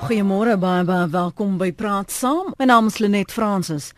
[0.00, 2.54] Goeiemôre baie baie welkom by Praat Saam.
[2.56, 3.90] My naam is Lenet Fransis.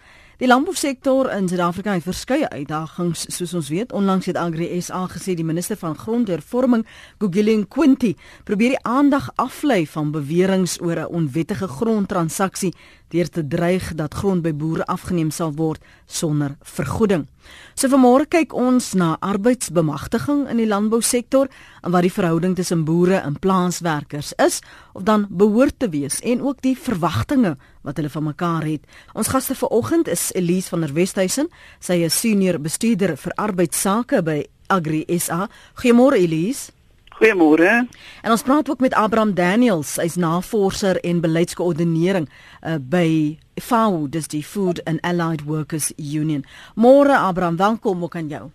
[0.43, 3.93] Die landbousektor in Suid-Afrika het verskeie uitdagings, soos ons weet.
[3.95, 6.83] Onlangs het Agri SA gesê die minister van grondhervorming,
[7.23, 12.75] Gugilin Quinty, probeer die aandag aflei van beweringe oor 'n onwettige grondtransaksie
[13.13, 17.27] deur te dreig dat grond by boere afgeneem sal word sonder vergoeding.
[17.75, 21.51] So vanmôre kyk ons na arbeidsbemagtiging in die landbousektor
[21.83, 24.61] en wat die verhouding tussen boere en plaaswerkers is
[24.93, 28.85] of dan behoort te wees en ook die verwagtinge wat hulle van mekaar het.
[29.13, 34.43] Ons gaste vanoggend is Elise van der Westhuizen, sy is senior bestuurder vir arbeidsake by
[34.73, 35.49] Agri SA.
[35.83, 36.73] Goeiemôre Elise.
[37.19, 37.87] Goeiemôre.
[38.23, 44.29] En ons praat ook met Abraham Daniels, hy's navorser en beleidskoördinering uh, by FAO, dis
[44.33, 46.45] die Food and Allied Workers Union.
[46.75, 48.47] Môre Abraham, welkom ook aan jou.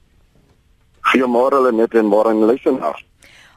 [1.12, 3.06] Goeiemôre hulle net en môre aan luisteraars.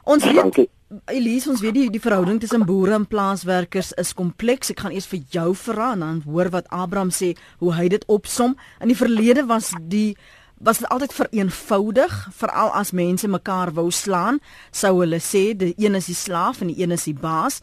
[0.03, 0.67] Ons weet
[1.07, 4.73] Elise, ons weet die, die verhouding tussen boere en plaaswerkers is kompleks.
[4.73, 8.03] Ek gaan eers vir jou vra en dan hoor wat Abraham sê hoe hy dit
[8.11, 8.57] opsom.
[8.83, 10.17] In die verlede was die
[10.63, 14.39] was dit altyd vereenvoudig, veral as mense mekaar wou slaan,
[14.71, 17.61] sou hulle sê die een is die slaaf en die een is die baas.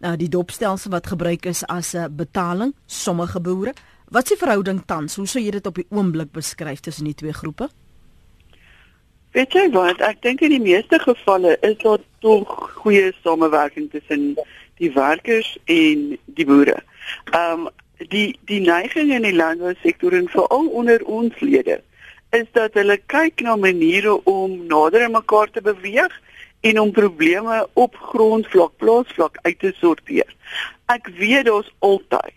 [0.00, 3.72] Nou die dopstelsel wat gebruik is as 'n betaling sommige boere.
[4.08, 5.16] Wat is die verhouding tans?
[5.16, 7.68] Hoe sou jy dit op die oomblik beskryf tussen die twee groepe?
[9.30, 14.34] Weet jy wat, ek dink in die meeste gevalle is daar tog goeie samewerking tussen
[14.74, 16.82] die werkers en die boere.
[17.30, 17.68] Ehm um,
[18.08, 21.82] die die neiging in die landbousektor en veral onder ons lede
[22.30, 26.12] is dat hulle kyk na maniere om nader aan mekaar te beweeg
[26.60, 30.28] en om probleme op grondvlak, plaasvlak uit te sorteer.
[30.86, 32.36] Ek weet daar's altyd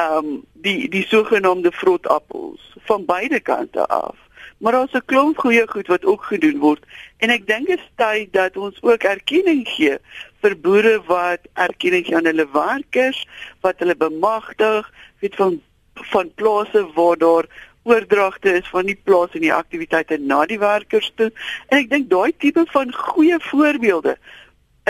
[0.00, 4.16] ehm um, die die sogenaamde vrotappels van beide kante af.
[4.58, 6.84] Maar daar's 'n klomp goeie goed wat ook gedoen word
[7.16, 9.98] en ek dink dit is tyd dat ons ook erkenning gee
[10.42, 13.26] vir boere wat erkenning gee aan hulle werkers,
[13.60, 15.60] wat hulle bemagtig, weet van
[15.94, 17.46] van plase waar daar
[17.90, 21.30] oordragte is van die plaas en die aktiwiteite na die werkers toe.
[21.68, 24.16] En ek dink daai tipe van goeie voorbeelde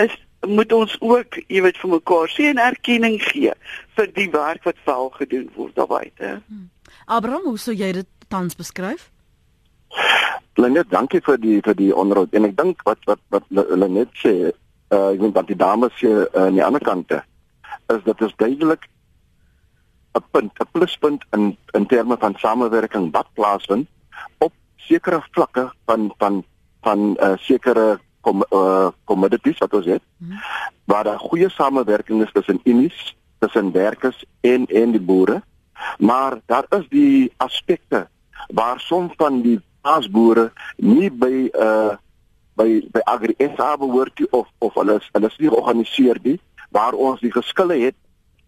[0.01, 0.13] is
[0.47, 3.51] moet ons ook, jy weet, vir mekaar sien en erkenning gee
[3.97, 6.31] vir die werk wat wel gedoen word daar buite.
[6.47, 6.69] Hmm.
[7.05, 9.11] Abraham, hoe sou jy dit tans beskryf?
[10.57, 12.33] Lenet, dankie vir die vir die onderhoud.
[12.33, 14.33] En ek dink wat wat wat hulle net sê,
[14.91, 17.21] uh ek weet dat die dames hier uh, aan die ander kante
[17.93, 18.87] is dat dit duidelik
[20.13, 23.87] 'n punt, 'n pluspunt in in terme van samewerking wat plaasvind
[24.37, 26.43] op sekere vlakke van van
[26.81, 30.01] van uh, sekere kom uh, commodities wat ons het.
[30.17, 30.39] Hmm.
[30.85, 35.41] Waar daar goeie samewerking is tussen unies, tussen werkers en en die boere.
[35.97, 38.07] Maar daar is die aspekte
[38.47, 41.97] waar som van die plaasboere nie by uh
[42.59, 46.37] by by Agri SA behoort nie of of hulle hulle is nie georganiseer nie
[46.75, 47.95] waar ons die geskille het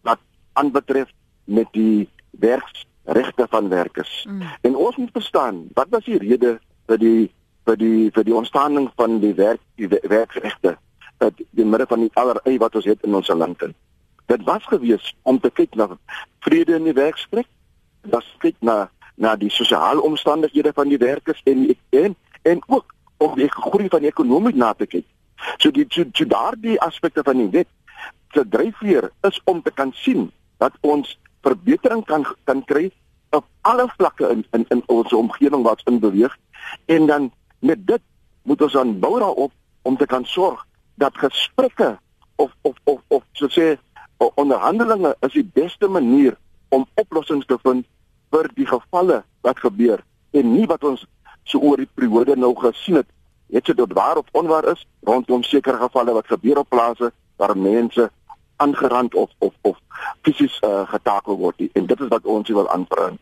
[0.02, 0.20] wat
[0.60, 1.10] aanbetref
[1.44, 4.26] met die werksregte van werkers.
[4.30, 4.42] Mm.
[4.62, 7.32] En ons moet verstaan, wat was die rede vir die
[7.64, 10.76] vir die vir die ontstaaning van die werk die werksregte
[11.18, 13.62] dat die middel van die allerlei wat ons het in ons land.
[14.26, 15.88] Dit was gewees om te kyk na
[16.44, 17.48] vrede in die werksplek,
[18.02, 23.36] dat kyk na na die sosiale omstandighede van die werkers en en en ook om
[23.36, 25.06] die groei van die ekonomie na te kyk.
[25.58, 27.70] So die so, so daardie aspekte van die wet
[28.34, 32.90] se dryfveer is om te kan sien dat ons verbetering kan kan kry
[33.34, 36.38] op alle vlakke in in in ons omgewing wat in beweeg.
[36.86, 38.02] En dan met dit
[38.44, 39.52] moet ons dan bou daarop
[39.82, 40.66] om te kan sorg
[40.96, 41.98] dat gesprekke
[42.36, 43.78] of of of of so sê
[44.36, 46.38] onderhandelinge is die beste manier
[46.70, 47.86] om oplossings te vind
[48.32, 51.06] vir die gevalle wat gebeur en nie wat ons
[51.44, 53.10] so oor die periode nou gesien het
[53.54, 58.10] het dit waar of onwaar is rondom sekere gevalle wat gebeur op plase waar mense
[58.58, 59.78] aangerand of of of
[60.22, 61.70] fisies uh, getakel word nie.
[61.74, 63.18] en dit is wat ons wil aanbring.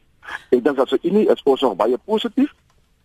[0.50, 2.54] Ek dink as 'n unie is ons nog baie positief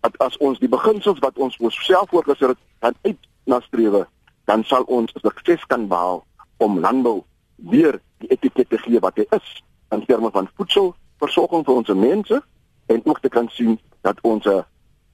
[0.01, 4.07] dat as ons die beginsels wat ons vir self voorgesit het dan uit na strewe,
[4.45, 6.25] dan sal ons sukses kan behaal
[6.57, 7.25] om landbou
[7.57, 9.63] weer die etiket te gee wat hy is
[9.95, 12.43] in terme van voedselversorging vir ons mense
[12.87, 14.65] en ook te kan sien dat ons 'n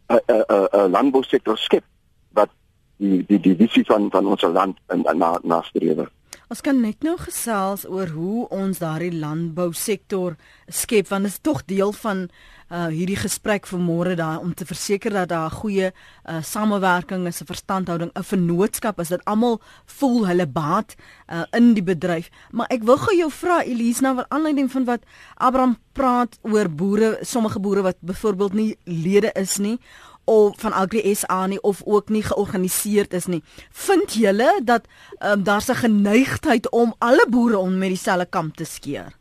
[0.09, 1.85] 'n 'n 'n landbousektor skep
[2.33, 2.51] wat
[2.97, 6.09] die die die visie van van ons land in na na strewe.
[6.53, 10.35] Ons kan net nou gesels oor hoe ons daardie landbousektor
[10.69, 12.27] skep want dit is tog deel van
[12.73, 15.89] uh hierdie gesprek vanmôre daar om te verseker dat daar 'n goeie
[16.29, 20.95] uh samewerking is, 'n verstandhouding, 'n vennootskap is dat almal voel hulle baat
[21.33, 22.29] uh in die bedryf.
[22.51, 25.03] Maar ek wil gou jou vra Elise nou wat aanleiding van wat
[25.37, 29.79] Abraham praat oor boere, sommige boere wat byvoorbeeld nie lede is nie
[30.25, 33.43] of van Agri SA nie of ook nie georganiseerd is nie.
[33.71, 34.87] Vind julle dat
[35.21, 39.13] um, daar 'n geneigtheid om alle boere om met dieselfde kamp te skeer?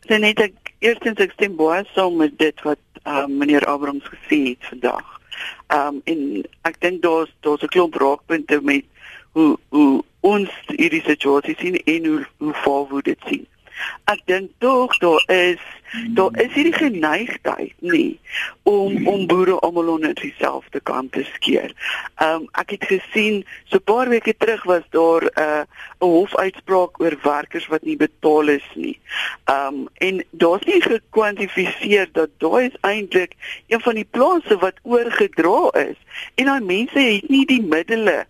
[0.00, 4.38] Dan net ek eerstens ek stem baie saam met dit wat um, meneer Abrams gesê
[4.48, 5.20] het vandag.
[5.66, 8.84] Ehm um, en ek dink daar's daar's 'n klomp raakpunte met
[9.32, 13.46] hoe hoe ons hierdie situasie sien en hoe hoe volg dit sien.
[14.04, 15.60] Ek dink tog daar is
[16.06, 18.20] daar is hierdie geneigtheid nie
[18.62, 21.72] om om boere almal onder dieselfde kamp te skeer.
[22.14, 25.62] Ehm um, ek het gesien so 'n paar weke terug was daar 'n uh,
[26.00, 28.98] 'n hofuitspraak oor werkers wat nie betaal is nie.
[29.44, 33.32] Ehm um, en daar's nie gekwantifiseer dat daai is eintlik
[33.66, 35.96] een van die plase wat oorgedra is
[36.34, 38.26] en daai mense het nie die middele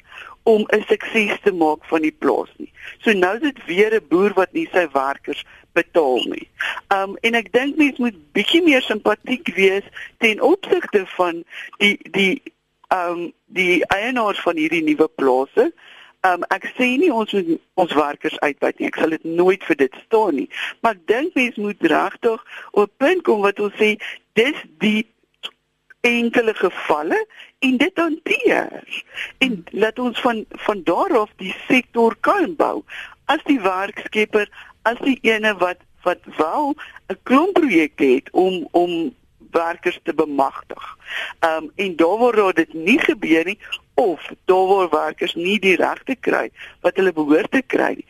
[0.49, 2.73] om 'n sukses te maak van die plaas nie.
[3.05, 6.49] So nou is dit weer 'n boer wat nie sy werkers betaal nie.
[6.89, 9.85] Um en ek dink mense moet bietjie meer simpatiek wees
[10.19, 11.45] ten opsigte van
[11.79, 12.43] die die
[12.89, 15.73] um die eienaars van hierdie nuwe plase.
[16.21, 18.89] Um ek sê nie ons moet ons werkers uitbuit nie.
[18.89, 20.49] Ek sal dit nooit vir dit staan nie.
[20.81, 22.41] Maar ek dink mense moet regtig
[22.73, 23.97] op 'n punt kom wat ons sê
[24.33, 25.07] dis die
[26.01, 27.27] enkele gevalle
[27.59, 29.03] en dit hanteer.
[29.39, 32.83] En laat ons van van daar af die sektor kan bou.
[33.25, 34.49] As die werkskepper,
[34.83, 36.75] as die ene wat wat wel
[37.09, 39.15] 'n klomp projekte het om om
[39.51, 40.97] werkers te bemagtig.
[41.39, 43.59] Ehm um, en daar waar dit nie gebeur nie
[43.95, 46.51] of daar waar werkers nie die regte kry
[46.81, 48.07] wat hulle behoort te kry nie.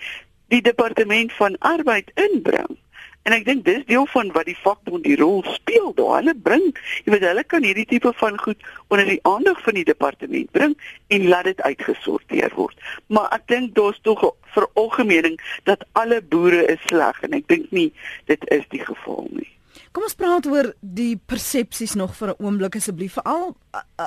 [0.49, 2.77] Die departement van arbeid inbring
[3.23, 6.21] En ek dink dis deel van wat die vakbond die rol speel daar.
[6.21, 6.65] Hulle bring,
[7.05, 10.77] jy weet hulle kan hierdie tipe van goed onder die aandag van die departement bring
[11.13, 12.79] en laat dit uitgesorteer word.
[13.13, 17.71] Maar ek dink daar's tog 'n veralgemening dat alle boere is sleg en ek dink
[17.71, 17.93] nie
[18.27, 19.49] dit is die geval nie.
[19.93, 23.57] Kom ons praat oor die persepsies nog vir 'n oomblik asseblief veral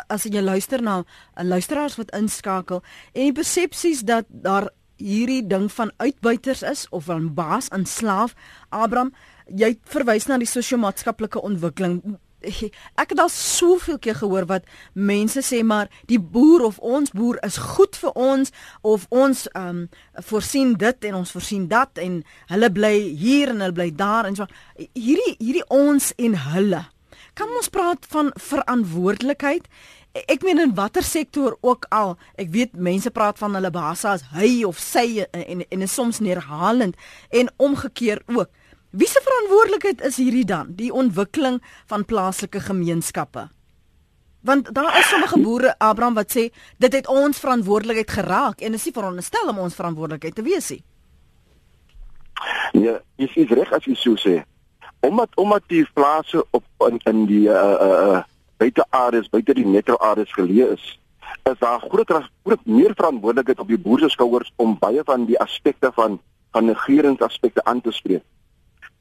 [0.07, 1.03] as jy luister na
[1.35, 4.69] luisteraars wat inskakel en die persepsies dat daar
[5.01, 8.35] hierdie ding van uitbuiters is of van baas en slaaf.
[8.69, 9.13] Abraham,
[9.49, 12.01] jy verwys na die sosio-maatskaplike ontwikkeling.
[12.41, 17.37] Ek het al soveel keer gehoor wat mense sê maar die boer of ons boer
[17.45, 19.83] is goed vir ons of ons ehm um,
[20.25, 24.39] voorsien dit en ons voorsien dat en hulle bly hier en hulle bly daar en
[24.39, 24.49] so
[24.79, 26.81] hierdie hierdie ons en hulle.
[27.37, 29.69] Kan ons praat van verantwoordelikheid
[30.11, 34.25] ek meen in watter sektor ook al ek weet mense praat van hulle baas as
[34.35, 36.97] hy of sy en en, en is soms neerhalend
[37.29, 38.49] en omgekeer ook.
[38.91, 43.47] Wie se verantwoordelikheid is hierdie dan die ontwikkeling van plaaslike gemeenskappe?
[44.41, 48.85] Want daar is sommige boere Abraham wat sê dit het ons verantwoordelikheid geraak en is
[48.85, 50.83] nie veronderstel om ons verantwoordelikheid te wees nie.
[52.73, 54.41] Ja jy is reg as jy so sê.
[55.07, 58.21] Omdat omdat die plase op in, in die uh uh
[58.61, 60.83] buite areas, buite die metro areas geleë is,
[61.49, 65.39] is daar groter groot meer verantwoordelikheid op die boere se skouers om baie van die
[65.39, 66.19] aspekte van
[66.51, 68.23] van negeringsaspekte aan te spreek.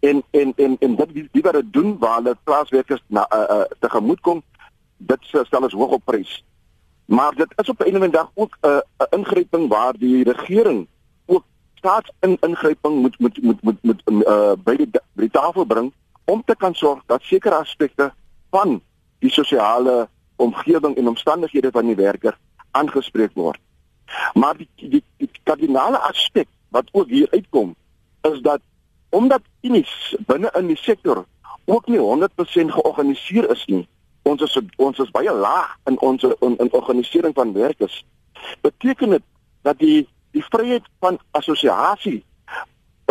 [0.07, 3.41] En en en en dit wie, wie wat dit doen waar hulle plaaswerkers na uh,
[3.57, 4.43] uh, tegemoet kom,
[4.97, 6.45] dit stel ons hoog op prys.
[7.11, 8.79] Maar dit is op 'n van die dag ook 'n uh,
[9.11, 10.87] 'n ingryping waar die regering
[11.27, 15.93] ook staatsin ingryping moet moet moet moet moet uh, by die by die tafel bring
[16.25, 18.13] om te kan sorg dat sekere aspekte
[18.51, 18.81] van
[19.21, 20.09] die sosiale
[20.41, 22.39] omgewing en omstandighede van die werker
[22.71, 23.61] aangespreek word.
[24.35, 27.75] Maar die die, die kardinale aspek wat ook hier uitkom
[28.29, 28.61] is dat
[29.11, 31.25] omdat unies binne in die sektor
[31.65, 33.89] ook nie 100% georganiseer is nie.
[34.23, 38.05] Ons is ons is baie laag in ons in, in organisering van werkers.
[38.61, 39.23] Beteken dit
[39.63, 42.21] dat die die vryheid van assosiasie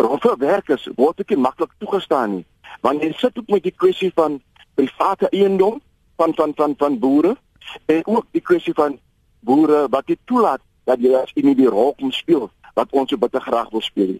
[0.00, 2.44] vir werkers word ook nie maklik toegestaan nie.
[2.80, 4.40] Want jy sit ook met die kwessie van
[4.74, 5.80] private eiendom
[6.20, 7.36] van van van van boere
[7.86, 8.98] en ook die kwessie van
[9.40, 13.18] boere wat dit toelaat dat jy as in die rol kom speel wat ons so
[13.18, 14.18] bitter graag wil speel.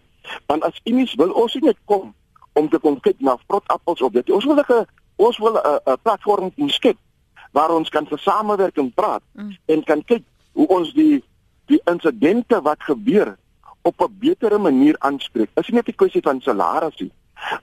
[0.49, 2.13] Want as iemand wil ons net kom
[2.59, 4.29] om te kom kyk na vrotappels op dit.
[4.29, 6.97] Ons wil 'n ons wil 'n platform skep
[7.51, 9.57] waar ons kan saamwerk en praat mm.
[9.65, 11.23] en kan kyk hoe ons die
[11.65, 13.37] die insidente wat gebeur
[13.81, 15.49] op 'n betere manier aanspreek.
[15.53, 17.09] Dit is nie net 'n kwessie van salarisse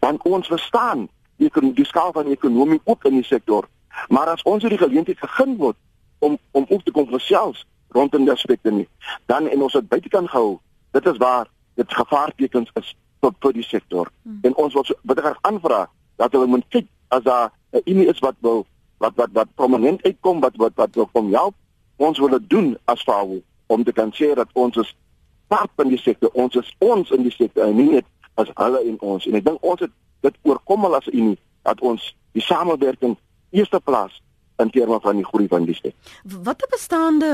[0.00, 3.68] want ons verstaan die die skaal van die ekonomie ook in die sektor
[4.08, 5.76] Maar as ons hierdie geleentheid gegeen word
[6.18, 8.88] om om ook te kom gesels rondom die aspekte nie,
[9.26, 10.58] dan en ons het buitekant gehou.
[10.92, 14.10] Dit is waar dit gevaartekens is vir vir die sektor.
[14.22, 14.40] Hmm.
[14.42, 15.86] En ons wil so baie graag aanvra
[16.18, 18.66] dat hulle moet kyk as daar 'n iemand is wat wil
[18.98, 21.54] wat wat wat prominent uitkom wat wat wat wil kom help.
[21.96, 24.96] Ons wil dit doen as FAO om te kan sê dat ons is
[25.48, 26.30] part van die sektor.
[26.32, 28.04] Ons is ons in die sektor en nie net
[28.34, 29.26] as hulle in ons.
[29.26, 29.90] En ek dink ons het
[30.20, 33.16] dit oorkom al as 'n unie dat ons die samewerking
[33.50, 34.22] eerste plaas
[34.58, 35.94] in terme van die groei van die stad.
[36.42, 37.32] Watter bestaande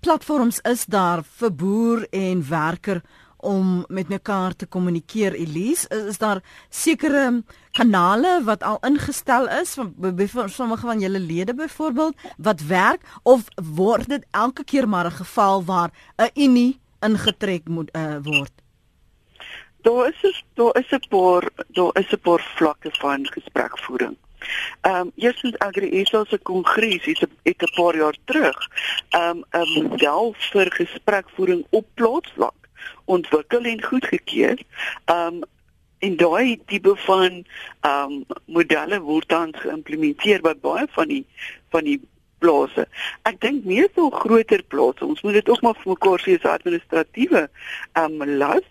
[0.00, 3.02] platforms is daar vir boer en werker
[3.46, 5.88] om met mekaar te kommunikeer Elise?
[5.90, 7.42] Is, is daar sekere
[7.76, 9.74] kanale wat al ingestel is?
[9.74, 15.06] Van vir sommige van julle lede byvoorbeeld wat werk of word dit elke keer maar
[15.06, 18.52] 'n geval waar 'n unie ingetrek moet uh, word?
[19.82, 24.16] Daar is daar is 'n paar daar is 'n paar vlakke van gesprekvoering
[24.80, 28.68] Ehm um, eerstens Agri-SA se kongres het 'n paar jaar terug
[29.10, 32.54] ehm um, 'n model vir gesprekvoering op plaatsvlak
[33.04, 34.58] ontwikkel en goedgekeur.
[35.04, 35.42] Ehm um,
[35.98, 37.44] en daai tipe van
[37.80, 41.24] ehm um, modelle word dan geïmplementeer by baie van die
[41.74, 42.00] van die
[42.38, 42.84] plase.
[43.28, 45.04] Ek dink meestal groter plase.
[45.04, 48.66] Ons moet dit ook maar vir mekaar sê as administratiewe ehm um, las.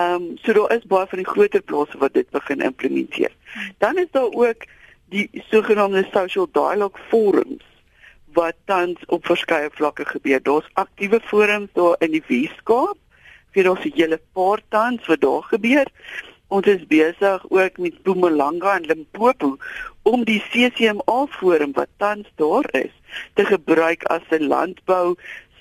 [0.00, 3.32] Ehm um, so daar is baie van die groter plase wat dit begin implementeer.
[3.78, 4.68] Dan is daar ook
[5.10, 7.66] die sogenaamde social dialogue forums
[8.32, 10.42] wat tans op verskeie vlakke gebeur.
[10.42, 12.98] Daar's aktiewe forums daar in die Weskaap
[13.54, 15.90] vir ons hele paar tans wat daar gebeur.
[16.54, 19.56] Ons is besig ook met Mpumalanga en Limpopo
[20.02, 22.94] om die CCMA forum wat tans daar is
[23.34, 25.16] te gebruik as 'n landbou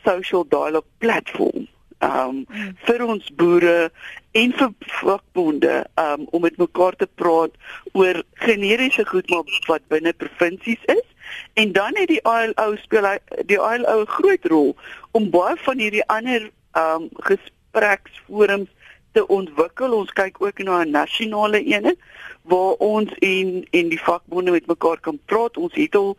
[0.05, 1.67] social dialogue platform
[2.05, 2.45] um
[2.87, 3.91] vir ons boere
[4.31, 7.51] en vir vakbonde um om met mekaar te praat
[7.93, 11.05] oor generiese goed maar wat binne provinsies is.
[11.53, 13.07] En dan het die ILO speel
[13.45, 14.75] die ILO 'n groot rol
[15.11, 18.69] om baie van hierdie ander um gespreksforums
[19.11, 19.93] te ontwikkel.
[19.93, 21.99] Ons kyk ook na 'n nasionale eenheid
[22.41, 25.57] waar ons en en die vakbonde met mekaar kan praat.
[25.57, 26.17] Ons het al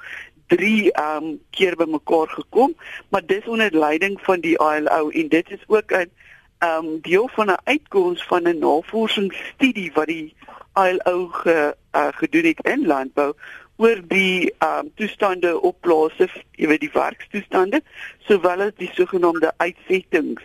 [0.50, 2.74] drie ehm um, keer bymekaar gekom,
[3.08, 6.10] maar dis onder leiding van die ILO en dit is ook 'n
[6.58, 10.34] ehm um, deel van 'n uitkoms van 'n navorsingsstudie wat die
[10.74, 13.32] ILO ge, uh, gedoen het in landbou
[13.76, 17.82] oor die ehm um, toestande op plase, jy weet die werkstoestande,
[18.28, 20.42] sowel as die sogenaamde uitsettings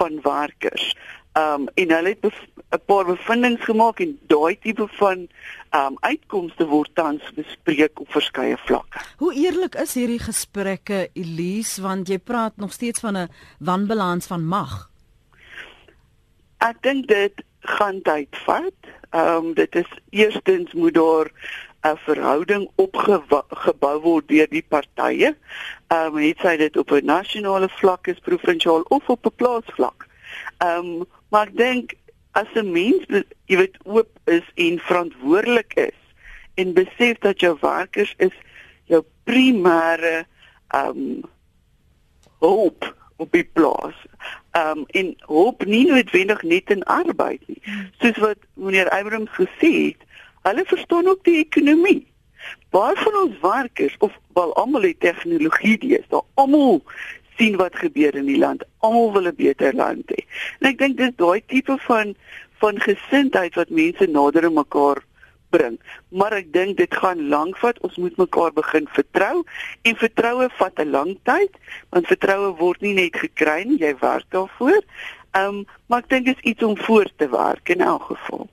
[0.00, 0.94] van werkers.
[1.40, 2.24] Ehm um, en hulle het
[2.70, 5.28] 'n paar bevindinge gemaak en daai tipe van
[5.70, 9.00] ehm um, uitkomste word tans bespreek op verskeie vlakke.
[9.16, 14.44] Hoe eerlik is hierdie gesprekke Elise want jy praat nog steeds van 'n wanbalans van
[14.44, 14.90] mag.
[16.58, 18.78] Ek dink dit gaan tyd vat.
[19.10, 21.30] Ehm um, dit is eerstens moet daar
[21.82, 25.36] 'n verhouding opgebou word deur die partye.
[25.86, 30.06] Ehm um, het sy dit op 'n nasionale vlak is provinsiaal of op 'n plaasvlak.
[30.58, 31.94] Ehm um, Maar ek dink
[32.32, 33.06] as 'n mens,
[33.46, 35.98] jy weet, oop is en verantwoordelik is
[36.54, 38.34] en besef dat jou werkers is
[38.84, 40.26] jou primêre
[40.70, 41.22] ehm um,
[42.40, 43.96] hoop op die plaas.
[44.50, 47.62] Ehm um, en hoop nie noodwendig net in arbeid nie.
[47.98, 50.06] Soos wat meneer Abrams gesê het,
[50.42, 52.06] hulle verstaan ook die ekonomie.
[52.70, 56.82] Baie van ons werkers of wel almal het tegnologie dies, daar almal
[57.40, 58.64] sien wat gebeur in die land.
[58.84, 60.20] Almal wil 'n beter land hê.
[60.60, 62.14] En ek dink dis daai tipe van
[62.60, 65.00] van gesindheid wat mense nader aan mekaar
[65.50, 65.78] bring.
[66.08, 67.80] Maar ek dink dit gaan lank vat.
[67.80, 69.42] Ons moet mekaar begin vertrou
[69.82, 71.52] en vertroue vat 'n lang tyd
[71.90, 74.82] want vertroue word nie net gekry nie, jy werk daarvoor.
[75.32, 78.48] Ehm um, maar ek dink dit is iets om voort te werk in elk geval.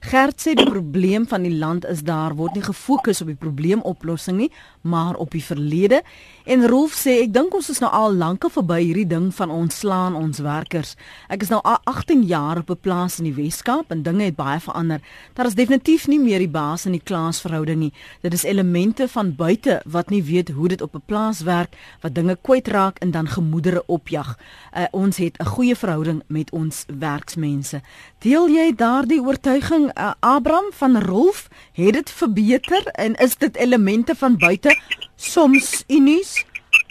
[0.00, 4.36] Gert sê die probleem van die land is daar word nie gefokus op die probleemoplossing
[4.38, 4.50] nie,
[4.86, 6.02] maar op die verlede.
[6.46, 10.14] En Rolf sê ek dink ons is nou al lankal verby hierdie ding van ontslaan
[10.14, 10.94] ons werkers.
[11.28, 14.60] Ek is nou 18 jaar op 'n plaas in die Wes-Kaap en dinge het baie
[14.60, 15.00] verander.
[15.34, 17.92] Daar is definitief nie meer die baas in die klaasverhouding nie.
[18.22, 22.14] Dit is elemente van buite wat nie weet hoe dit op 'n plaas werk, wat
[22.14, 24.38] dinge kwytraak en dan gemoedere opjag.
[24.76, 27.80] Uh, ons het 'n goeie verhouding met ons werksmense.
[28.18, 34.14] Deel jy daardie oortuiging uh, Abraham van Rolf het dit verbeter en is dit elemente
[34.14, 34.80] van buite
[35.16, 36.44] soms unies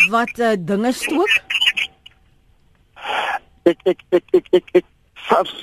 [0.09, 1.29] wat uh, dinge stook?
[3.63, 4.85] Ek ek ek ek ek ek
[5.27, 5.53] soms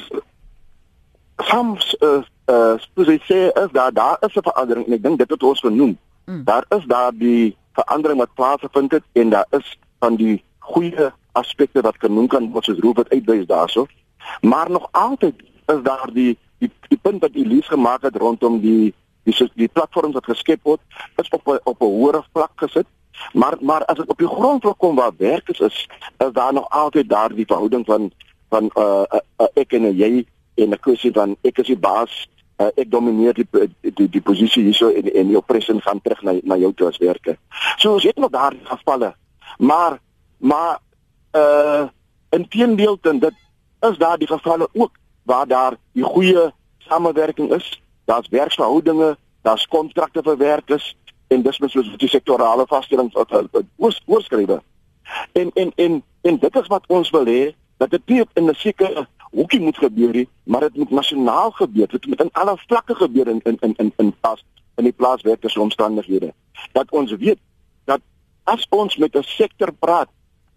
[1.50, 2.22] soms uh,
[2.52, 5.60] uh spesifiek sê as daar daar is 'n verandering en ek dink dit het ons
[5.60, 5.98] genoem.
[6.24, 6.44] Mm.
[6.44, 11.80] Daar is daar die verandering wat plaasgevind het en daar is van die goeie aspekte
[11.80, 13.86] wat genoem kan word soos roep wat uitwys daarso.
[14.40, 15.34] Maar nog altyd
[15.66, 18.94] is daar die die, die punt wat Elise gemaak het rondom die
[19.24, 20.80] die die, die platforms wat geskep word
[21.22, 22.86] is op op 'n hoër vlak gesit.
[23.32, 25.88] Maar maar as dit op die grond wil kom waar werk is, is
[26.32, 28.12] daar nog altyd daar die verhouding van
[28.48, 32.28] van uh, uh, uh ek en jy en 'n kwessie van ek is die baas
[32.58, 33.46] uh, ek domineer die
[33.80, 36.98] die die posisie hierso en en die oppressie gaan terug na na jou toe as
[36.98, 37.36] werker.
[37.76, 39.14] So ons het nog daar gevalle.
[39.58, 39.98] Maar
[40.38, 40.78] maar
[41.32, 41.86] uh
[42.30, 43.34] in teendeel dan dit
[43.80, 44.90] is daar die gevalle ook
[45.24, 47.80] waar daar die goeie samewerking is.
[48.04, 50.94] Daar's werksverhoudinge, daar's kontrakte vir werkers
[51.26, 53.32] en dis mens soos die sektorale vaststellings wat
[53.76, 54.60] oors oorskrywe.
[55.32, 58.54] En en en en dit is wat ons wil hê dat dit nie in 'n
[58.54, 61.88] sekere hoekie moet gebeur nie, maar dit moet nasionaal gebeur.
[61.88, 64.44] Dit moet in alle vlakke gebeur in in in in in pas
[64.76, 66.32] in die plaaswerkersomstandighede.
[66.72, 67.38] Dat ons weet
[67.84, 68.00] dat
[68.44, 70.08] as ons met 'n sektor praat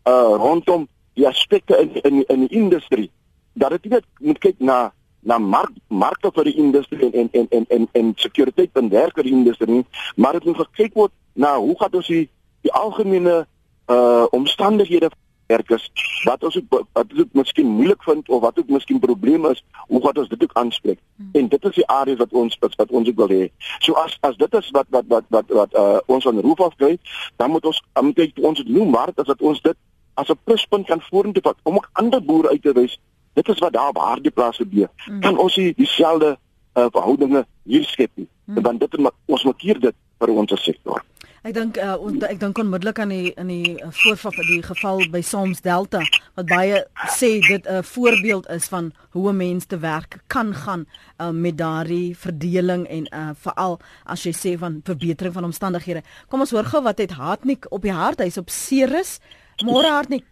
[0.08, 3.12] uh rondom die aspekte in in in die industrie,
[3.58, 4.92] dat dit net moet kyk na
[5.28, 9.28] na mark markte vir die industrie en en en en en sekuriteit van werk vir
[9.28, 9.86] die industrie,
[10.16, 12.28] maar dit moet gekyk word na hoe gaan ons die
[12.66, 13.46] die algemene
[13.88, 15.10] uh omstandighede
[15.48, 15.92] werkers
[16.24, 20.02] wat ons ook wat dit miskien moeilik vind of wat ook miskien probleme is hoe
[20.04, 21.30] gaan ons dit ook aanspreek hmm.
[21.32, 23.44] en dit is die areas wat ons wat, wat ons ook wil hê
[23.80, 26.98] so as as dit is wat wat wat wat wat uh, ons aan roep afkry
[27.36, 29.78] dan moet ons moet ek, ons het noem maar dat ons dit
[30.14, 33.00] as 'n pluspunt kan vorentoe vat om ook ander boere uit te wys
[33.38, 35.22] dit is wat daar op harde plase gebeur hmm.
[35.26, 38.64] kan ons hier dieselfde uh, verhoudinge hier skep nie hmm.
[38.66, 41.06] want dit ons maak hier dit vir ons sektor
[41.48, 41.96] Ek dink uh,
[42.28, 46.02] ek dink onmiddellik aan die in die uh, voorval die geval by Sams Delta
[46.36, 46.82] wat baie
[47.14, 50.84] sê dit 'n uh, voorbeeld is van hoe 'n mens te werk kan gaan
[51.22, 56.04] uh, met daardie verdeling en uh, veral as jy sê van verbetering van omstandighede.
[56.28, 58.20] Kom ons hoor gou wat het Hartnik op die hart.
[58.20, 59.20] Hy's op Ceres.
[59.64, 60.26] Môre Hartnik.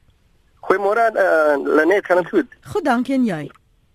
[0.65, 2.57] Goeiemôre uh, Lenet, kan dit goed?
[2.72, 3.43] Goed, dankie en jy.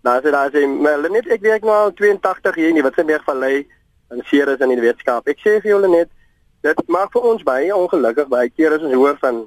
[0.07, 0.63] Nou sê daar sê
[1.03, 3.67] Lenet, ek werk nou al 82 hier in die Witsenberg Vallei
[4.15, 5.27] in Ceres in die wetenskap.
[5.29, 6.13] Ek sê vir jou Lenet
[6.65, 9.43] dit maak vir ons baie ongelukkig baie keer as ons hoor van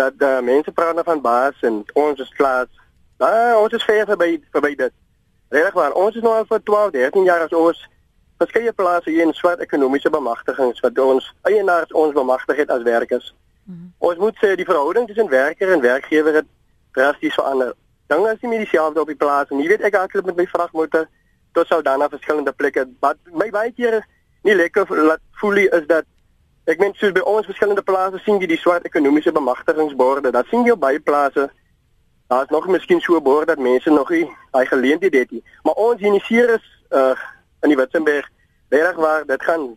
[0.00, 2.68] dat uh, mense praat nou van baas en ons is klaar.
[3.20, 4.94] Nou, ons is ver verby verby dit.
[5.52, 7.82] Reg maar, ons is nou al vir 12, 13 jaar as ons
[8.40, 13.34] verskeie plase hier in swart ekonomiese bemagtigings wat ons eienaars ons bemagtig het as werkers.
[13.64, 13.92] Mm.
[13.98, 16.46] Ons moet sê die verhouding tussen werker en werkgewer het
[16.92, 17.74] drasties verander.
[18.06, 20.46] Dan as jy met dieselfde op die plaas en jy weet ek hardloop met my
[20.50, 21.06] vragmotor
[21.52, 22.86] tot sou dan na verskillende plekke.
[23.00, 24.08] Wat my baie keer is
[24.42, 26.08] nie lekker laat voel nie is dat
[26.70, 30.32] ek meen soos by ons verskillende plase sien jy die swart ekonomiese bemagtigingsborde.
[30.34, 31.50] Dat sien jy op baie plase.
[32.30, 35.44] Daar's nog miskien so 'n bord dat mense nog nie daai geleenthede het nie.
[35.62, 37.14] Maar ons initieer is uh
[37.62, 38.28] in die Witzenberg
[38.68, 39.76] reg waar dit gaan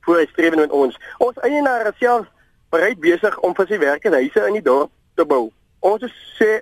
[0.00, 0.98] voorstreef met ons.
[1.18, 2.26] Ons eienaar is self
[2.70, 5.50] bereid besig om vir sy werkers huise in die dorp te bou.
[5.80, 6.60] Ons sê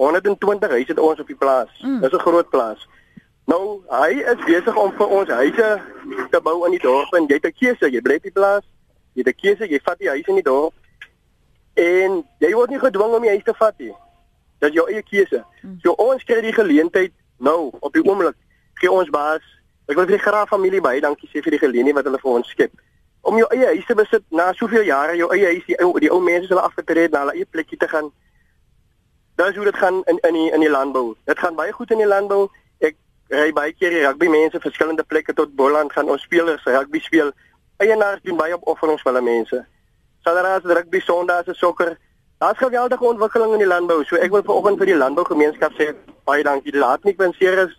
[0.00, 1.70] 120 huise het ons op die plaas.
[1.80, 2.00] Mm.
[2.00, 2.88] Dis 'n groot plaas.
[3.44, 5.80] Nou, hy is besig om vir ons huise
[6.30, 8.64] te bou in die dorp en jy het 'n keuse, jy bly op die plaas.
[9.14, 10.74] Jy het 'n keuse, jy vat die huis in die dorp.
[11.74, 13.94] En jy word nie gedwing om die huis te vat nie.
[14.58, 15.44] Dit is jou eie keuse.
[15.60, 15.78] Hmm.
[15.82, 18.36] So ons kry die geleentheid nou op die oomblik
[18.74, 19.42] gee ons baas.
[19.86, 22.30] Ek wil vir die graaf familie baie dankie sê vir die geleentheid wat hulle vir
[22.32, 22.72] ons skep.
[23.22, 26.10] Om jou eie huis te besit na soveel jare, jou eie huis, die ou die
[26.10, 28.10] ou mense hulle afgetree het na hulle eie plekkie te gaan.
[29.38, 31.14] Dit is hoe dit gaan in in die in die landbou.
[31.30, 32.50] Dit gaan baie goed in die landbou
[33.32, 37.32] ry baie keer die rugby mense verskillende plekke tot Boland gaan ons spelers rugby speel.
[37.80, 39.60] Eienaars doen baie opofferings vir hulle mense.
[40.22, 41.96] Saterdae is rugby, Sondae is sokker.
[42.42, 44.02] Daar's geweldige ontwikkeling in die landbou.
[44.04, 45.92] So ek wil vanoggend vir die landbougemeenskap sê
[46.28, 46.74] baie dankie.
[46.76, 47.72] Laat nie kwenseer is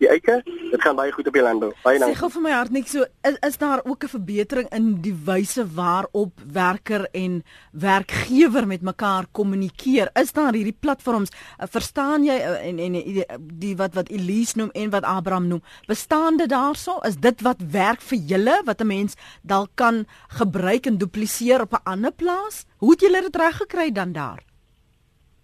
[0.00, 1.70] die eike, dit gaan baie goed op die landbou.
[1.84, 2.16] Baie dankie.
[2.16, 5.14] Sê gou vir my hart net so, is, is daar ook 'n verbetering in die
[5.26, 10.10] wyse waarop werker en werkgewer met mekaar kommunikeer?
[10.14, 13.24] Is daar hierdie platforms, uh, verstaan jy uh, en en die,
[13.58, 16.98] die wat wat Elise noem en wat Abraham noem, bestaan dit daarso?
[17.04, 21.72] Is dit wat werk vir julle wat 'n mens dalk kan gebruik en dupliseer op
[21.72, 22.64] 'n ander plaas?
[22.78, 24.42] Hoe het julle dit reg gekry dan daar?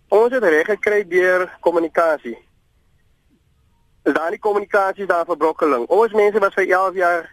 [0.08, 2.45] Ons het reg gekry deur kommunikasie
[4.06, 5.86] is daar nie kommunikasie daar vir brokkeling.
[5.86, 7.24] Ons mense was vir 11 jaar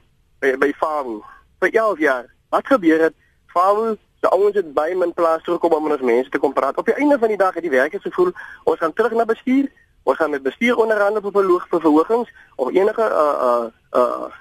[0.41, 1.19] by, by Fawu.
[1.61, 2.25] Vir 11 jaar.
[2.49, 3.13] Wat gebeur het?
[3.53, 6.53] Fawu, die ouens het by my plaas toe gekom om met ons mense te kom
[6.53, 6.77] praat.
[6.81, 8.31] Op die einde van die dag het die werkers gevoel
[8.63, 9.69] ons gaan terug na bestuur.
[10.03, 13.67] Ons gaan met bestuur onderhandel vir verhoog vir verhogings of enige uh uh
[14.01, 14.31] uh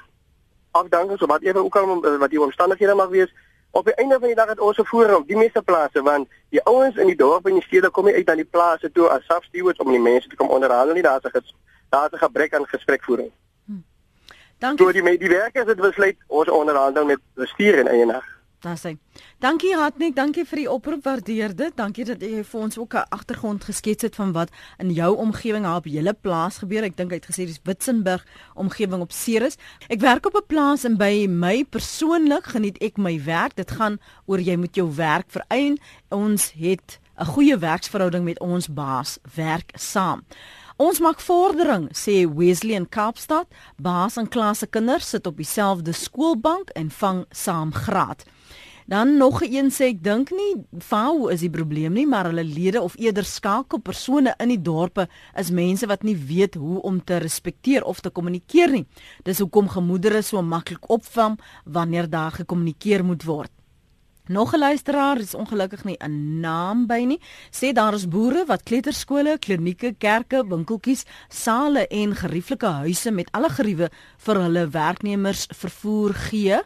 [0.70, 3.34] afdankings of wat ewe ook al wat die omstandighede mag wees.
[3.70, 6.64] Op die einde van die dag het ons gevoer op die meeste plase want die
[6.64, 9.28] ouens in die dorp en die stede kom nie uit aan die plase toe as
[9.28, 11.04] substewards om die mense te kom onderhandel nie.
[11.04, 11.52] Daar's
[11.92, 13.30] daar's 'n gebrek aan gesprekvoering.
[13.66, 13.82] Hm.
[14.58, 14.86] Dankie.
[14.86, 18.28] So die die werkers het besluit ons onderhandel met bestuur en eienaar.
[18.62, 18.94] Daar sê.
[19.38, 21.72] Dankie Hatnik, dankie vir die oproep, waardeer dit.
[21.76, 25.66] Dankie dat jy vir ons ook 'n agtergrond geskets het van wat in jou omgewing
[25.66, 26.82] op julle plaas gebeur.
[26.82, 28.24] Ek dink hy het gesê dis Witzenberg
[28.54, 29.56] omgewing op Ceres.
[29.88, 33.56] Ek werk op 'n plaas en by my persoonlik geniet ek my werk.
[33.56, 35.78] Dit gaan oor jy moet jou werk verein.
[36.10, 40.22] Ons het 'n goeie werksverhouding met ons baas, werk saam.
[40.82, 43.46] Ons maak vordering, sê Wesley in Kaapstad.
[43.78, 48.24] Baas en klasse kinders sit op dieselfde skoolbank en vang saam graad.
[48.90, 52.82] Dan nog een sê ek dink nie FAO is die probleem nie, maar hulle lede
[52.82, 55.06] of eerder skakelpersone in die dorpe
[55.38, 58.86] is mense wat nie weet hoe om te respekteer of te kommunikeer nie.
[59.22, 63.54] Dis hoekom gemoedere so maklik opvam wanneer daar gekommunikeer moet word.
[64.26, 67.20] Nog 'n luisteraar is ongelukkig nie 'n naam by nie.
[67.50, 73.50] Sê daar is boere wat kleuterskole, klinieke, kerke, winkeltjies, sale en gerieflike huise met alle
[73.50, 76.60] geriewe vir hulle werknemers vervoer gee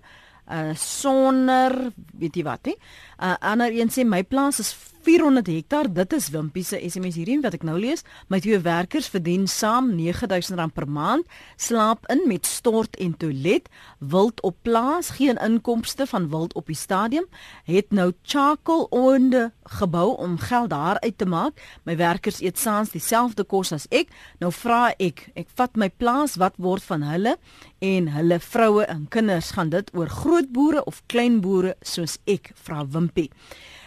[0.46, 2.74] uh sonder weet jy wat hè.
[3.16, 4.74] Uh ander een sê my plaas is
[5.06, 5.86] 400 hektaar.
[5.92, 8.02] Dit is Wimpie se SMS hierdie wat ek nou lees.
[8.26, 11.28] My twee werkers verdien saam R9000 per maand,
[11.62, 13.70] slaap in met stort en toilet,
[14.02, 17.28] wild op plaas, geen inkomste van wild op die stadium,
[17.70, 21.62] het nou charcoal onder gebou om geld daar uit te maak.
[21.86, 24.10] My werkers eet saans dieselfde kos as ek.
[24.42, 27.36] Nou vra ek, ek vat my plaas, wat word van hulle
[27.78, 29.54] en hulle vroue en kinders?
[29.54, 32.50] Gaan dit oor groot boere of klein boere soos ek?
[32.58, 33.05] Vra Wimpie.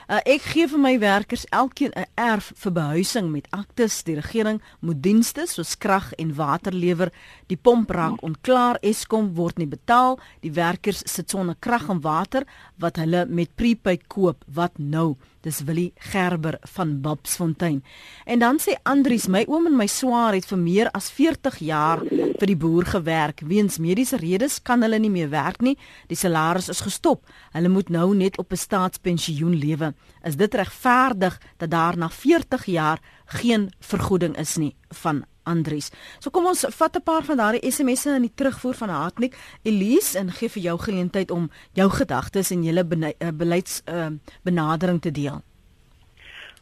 [0.10, 4.04] Uh, ek gee vir my werkers elkeen 'n erf vir behuising met aktes.
[4.04, 7.12] Die regering moet dienste soos krag en water lewer.
[7.48, 8.80] Die pomp raak onklaar.
[8.82, 10.20] Eskom word nie betaal.
[10.42, 12.44] Die werkers sit sonder krag en water
[12.78, 14.44] wat hulle met prepaid koop.
[14.48, 15.16] Wat nou?
[15.41, 17.84] Dis Willie Gerber van Babsfontein.
[18.25, 22.04] En dan sê Andries, my oom en my swaar het vir meer as 40 jaar
[22.04, 23.43] vir die boer gewerk.
[23.47, 25.78] Weens mediese redes kan hulle nie meer werk nie.
[26.12, 27.23] Die salaris is gestop.
[27.56, 29.93] Hulle moet nou net op 'n staatspensioen lewe.
[30.23, 35.90] Is dit regverdig dat daar na 40 jaar geen vergoeding is nie van Andries.
[36.20, 40.20] So kom ons vat 'n paar van daardie SMS'e in die terugvoer van Hartnik Elise
[40.20, 42.86] en gee vir jou geleentheid om jou gedagtes en julle
[43.18, 44.08] eh, beleids uh,
[44.44, 45.42] benadering te deel.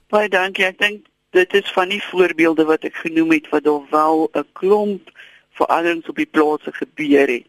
[0.09, 0.65] Baie dankie.
[0.65, 4.47] Ek dink dit is van die voorbeelde wat ek genoem het wat daar wel 'n
[4.53, 5.11] klomp
[5.57, 7.47] veranderings op die plase gebeur het.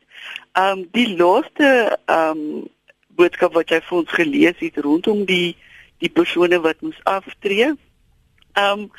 [0.58, 2.68] Um die laaste um
[3.18, 5.56] boodskap wat jy vir ons gelees het rondom die
[5.98, 7.74] die persone wat moes aftree.
[8.54, 8.90] Um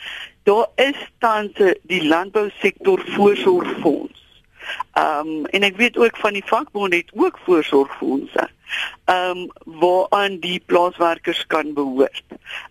[0.49, 4.17] daar is tans die landbousektor voorsorgfonds.
[4.93, 8.49] Ehm um, en ek weet ook van die vakbond het ook voorsorgfondse.
[9.05, 12.23] Ehm um, waaraan die plaaswerkers kan behoort.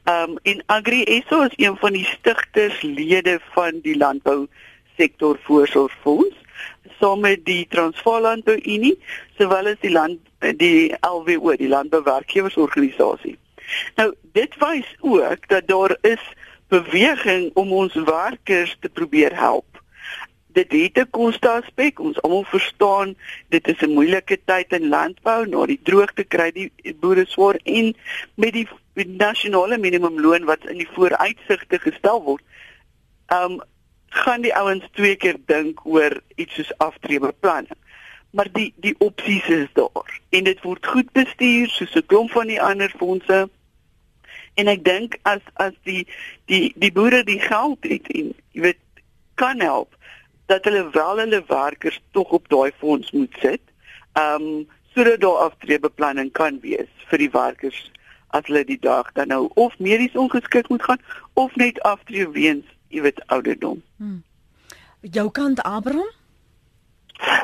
[0.05, 6.37] Ehm um, en Agri SA is een van die stigterslede van die landbousektor voorsorgfonds
[6.99, 8.97] saam met die Transvaal Landbou Unie
[9.39, 10.19] sowel as die land
[10.63, 13.37] die LWO die landbouwerkgewersorganisasie.
[13.97, 16.25] Nou dit wys ook dat daar is
[16.69, 19.83] beweging om ons werkers te probeer help.
[20.53, 22.01] Dit het 'n koste aspek.
[22.01, 23.17] Ons almal verstaan
[23.49, 27.95] dit is 'n moeilike tyd in landbou, na die droogte kry die boere swaar en
[28.35, 28.69] met die,
[29.07, 32.43] nasionale minimumloon wat in die vooruitsigte gestel word.
[33.33, 33.63] Um
[34.09, 37.77] gaan die ouens twee keer dink oor iets soos aftreebeplanning.
[38.31, 42.47] Maar die die opsies is daar en dit word goed bestuur soos 'n klomp van
[42.47, 43.49] die ander fondse
[44.59, 46.03] en ek dink as as die
[46.51, 49.05] die die boere die geld het en jy weet
[49.39, 49.95] kan help
[50.51, 53.63] dat hulle wel hulle werkers tog op daai fonds moet sit.
[54.13, 54.67] Ehm um,
[54.97, 57.79] sodat daar aftreebeplanning kan wees vir die werkers
[58.35, 61.03] as hulle die dag dan nou of medies ongeskik moet gaan
[61.35, 63.83] of net aftree weens jy weet ouderdom.
[63.97, 64.23] Hmm.
[65.01, 66.11] Jou kant Abraham?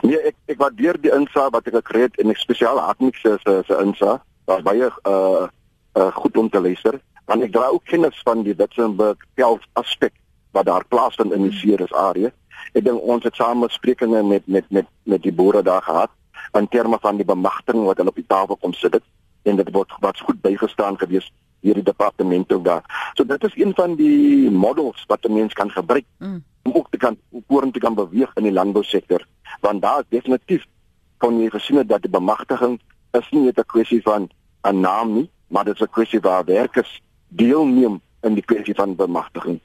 [0.03, 3.37] Nee, ek ek waardeer die insaag wat ek gekry het en ek spesiaal hartlik se
[3.45, 4.25] se insaag.
[4.51, 5.47] Daar's baie uh
[5.95, 10.13] uh, goed om te luister want ek dra ook kennis van die Witzenberg pels aspek
[10.53, 12.31] wat daar plaasvind in die Ceres area.
[12.77, 16.11] Ek dink ons het saam besprekings met met met met die boere daar gehad
[16.59, 19.01] in terme van die bemagtiging wat hulle op die tafel kom sit
[19.43, 21.33] en dit word wat goed bygestaan gewees
[21.65, 22.85] hier die departement ook daar.
[23.17, 26.45] So dit is een van die models wat 'n mens kan gebruik mm.
[26.63, 27.17] om ook te kan
[27.49, 29.27] vorentoe te kan beweeg in die landbousektor
[29.61, 30.65] want daar is definitief
[31.19, 32.81] kon jy gesien het dat die bemagtiging
[33.13, 34.29] is nie net 'n kwessie van
[34.63, 38.97] 'n naam nie, maar dit is 'n kwessie waar werkers deelneem in die kwessie van
[38.97, 39.61] bemagtiging.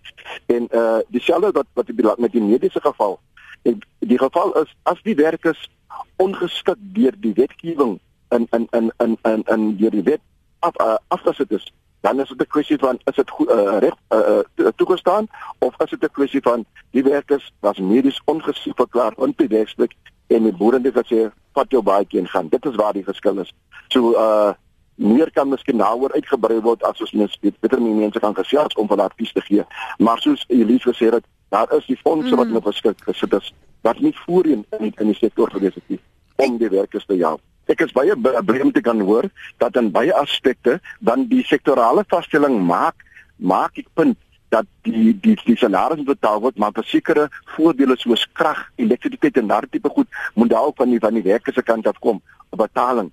[0.46, 3.20] En uh dieselfde wat wat die met die mediese geval.
[3.62, 5.70] En die geval is as die werkers
[6.16, 8.00] ongeskik deur die wetgewing
[8.30, 10.20] in in in in in in deur die wet
[10.60, 14.68] af uh, afgesit is, dan is dit 'n kwessie van is dit uh, reg uh,
[14.76, 15.28] toegestaan
[15.60, 19.94] of is dit 'n kwessie van die werkers was medies ongeskik verklaar onbewuslik
[20.28, 22.48] en die boere het gesê vat jou baadjie en gaan.
[22.50, 23.54] Dit is waar die verskil is.
[23.88, 24.54] So uh
[25.00, 28.88] meer kan miskien daaroor uitgebrei word as ons mens beter nie mense kan gesels om
[28.88, 29.64] van advies te gee.
[29.98, 34.00] Maar soos Elise gesê het, daar is die fondse wat nog beskik gesit is wat
[34.04, 36.00] nie voorheen in in die sektor gewees het nie
[36.36, 37.42] om die werkers te help.
[37.70, 39.30] Ek is baie beleefd te kan hoor
[39.62, 44.18] dat in baie aspekte dan die sektorale vaststelling maak maak ek punt
[44.50, 49.78] dat die die die salaris betaal word maar versekerde voordele soos krag, elektrisiteit en daardie
[49.78, 53.12] tipe goed moet daar ook van die van die werkers se kant af kom betaling.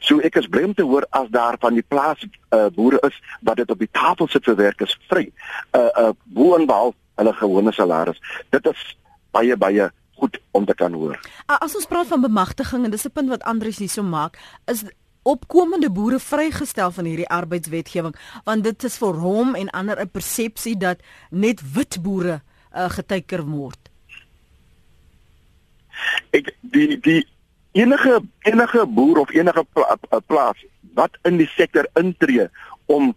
[0.00, 3.16] So ek is bly om te hoor as daar van die plaas uh, boere is
[3.40, 5.28] wat dit op die tafel sit vir werkers vry.
[5.76, 8.20] Uh uh boonbehalf hulle gewone salaris.
[8.50, 8.96] Dit is
[9.30, 11.18] baie baie goed om te kan hoor.
[11.46, 14.84] As ons praat van bemagtiging en dis 'n punt wat Andries hierso maak, is
[15.22, 18.14] opkomende boere vrygestel van hierdie arbeidswetgewing
[18.44, 22.40] want dit is vir hom en ander 'n persepsie dat net wit boere
[22.74, 23.90] uh, geteiker word.
[26.30, 27.26] Ek die die
[27.78, 30.64] enige enige boer of enige pla, plaas
[30.98, 32.48] wat in die sektor intree
[32.86, 33.14] om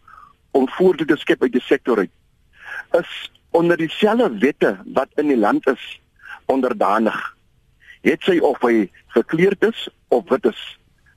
[0.52, 5.38] om voordeel te skep uit die sektor uit is onder dieselfde wette wat in die
[5.38, 5.86] land is
[6.45, 7.19] onderdanig.
[8.02, 10.62] Het sy of hy gekleurd is of wit is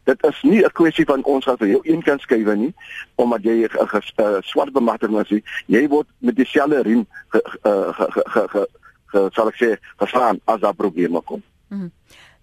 [0.05, 2.75] dit is nie 'n kwessie van ons gaan vir jou een kan skuif nie
[3.15, 8.49] omdat jy 'n swart bemagtiging is jy word met dieselfde riem ge, ge, ge, ge,
[8.49, 8.67] ge,
[9.07, 11.43] ge, sal ek sê geslaan as daar probleme kom.
[11.69, 11.91] Mm -hmm.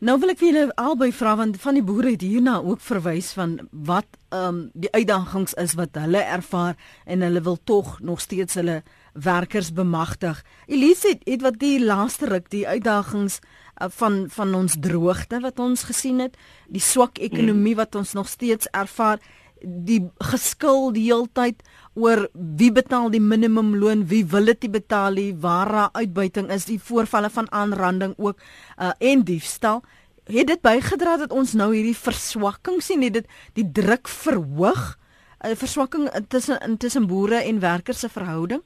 [0.02, 3.28] Nou wil ek vir julle albei vra want van die boere het hierna ook verwys
[3.38, 6.74] van wat ehm um, die uitdagings is wat hulle ervaar
[7.06, 8.80] en hulle wil tog nog steeds hulle
[9.14, 10.42] werkers bemagtig.
[10.66, 15.62] Elise het, het wat die laaste ruk die uitdagings uh, van van ons droogte wat
[15.62, 16.34] ons gesien het,
[16.66, 19.22] die swak ekonomie wat ons nog steeds ervaar,
[19.62, 20.02] die
[20.34, 21.62] geskil die heeltyd
[21.94, 26.80] oor wie betaal die minimumloon, wie wil dit betaal, nie, waar daar uitbuiting is, die
[26.80, 28.40] voorvalle van aanranding ook
[28.80, 29.84] uh, en diefstal
[30.32, 34.98] het dit bygedra dat ons nou hierdie verswakking sien, het dit die druk verhoog,
[35.44, 38.62] 'n uh, verswakking tussen tussen boere en werkers se verhouding?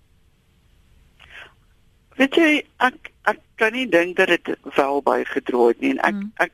[2.16, 6.14] Weet jy ek ek kan nie dink dat dit wel gedrooi het nie en ek
[6.14, 6.32] mm.
[6.36, 6.52] ek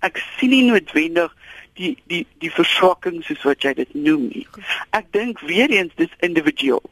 [0.00, 1.34] ek sien nie noodwendig
[1.78, 4.46] die die die verswakking soos wat jy dit noem nie.
[4.90, 6.82] Ek dink weer eens dis individueel.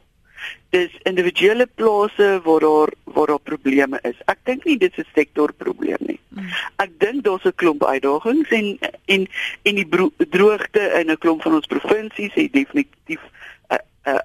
[0.73, 4.17] Dis individuele plase waar daar waar daar probleme is.
[4.31, 6.19] Ek dink nie dit is 'n sektorprobleem nie.
[6.29, 6.49] Mm.
[6.77, 9.27] Ek dink daar's 'n klomp uitdagings en en
[9.63, 9.89] en die
[10.29, 13.21] droogte in 'n klomp van ons provinsies het definitief
[13.69, 14.19] 'n uh, uh,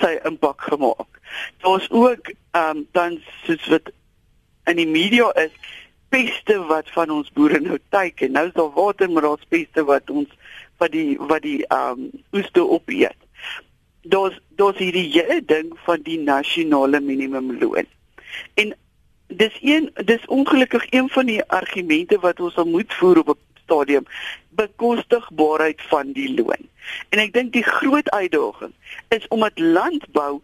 [0.00, 1.20] sy impak gemaak.
[1.62, 3.92] Daar's ook ehm um, dan soos wat
[4.64, 5.52] in die media is
[6.10, 8.34] peste wat van ons boere nou teiken.
[8.34, 10.28] Nou is daar water maar daar's peste wat ons
[10.82, 13.16] wat die wat die ehm um, oeste opeet.
[14.02, 17.86] Daar's daar's hierdie hele ding van die nasionale minimumloon.
[18.54, 18.74] En
[19.26, 23.62] dis een dis ongelukkig een van die argumente wat ons al moet voer op 'n
[23.64, 24.06] stadium
[24.48, 26.68] bekostigbaarheid van die loon.
[27.08, 28.72] En ek dink die groot uitdaging
[29.08, 30.40] is omdat landbou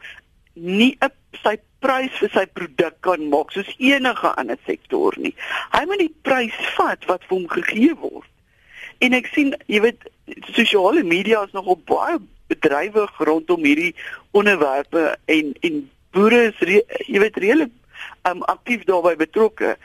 [0.53, 5.35] nie 'n sy prys vir sy produk kan maak soos enige ander sektor nie.
[5.75, 8.29] Hy moet die prys vat wat vir hom gegee word.
[9.05, 10.09] En ek sien, jy weet,
[10.57, 13.93] sosiale media is nog op baie bedrywe rondom hierdie
[14.37, 15.83] onderwerpe en en
[16.17, 17.73] boere is re, jy weet redelik
[18.29, 19.77] um, aktief daarbey betrokke.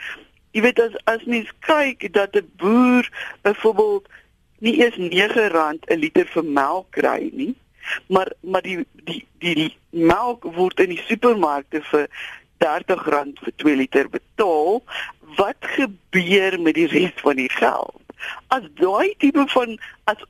[0.56, 3.08] Jy weet as as mens kyk dat 'n boer
[3.42, 4.08] byvoorbeeld
[4.64, 7.54] nie eers R9 'n liter vir melk kry nie,
[8.06, 12.08] maar maar die die die melk word in die supermarkte vir
[12.62, 14.82] R30 vir 2 liter betaal,
[15.36, 18.02] wat gebeur met die res van die geld?
[18.54, 20.22] As daai tipe van as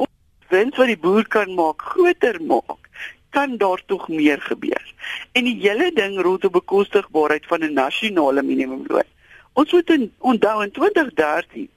[0.49, 2.89] wins wat die boer kan maak groter maak,
[3.37, 4.85] kan daar tog meer gebeur.
[5.33, 9.09] En die hele ding rondom bekostigbaarheid van 'n nasionale minimumloon
[9.53, 11.69] Ons moet in, onthou in 2013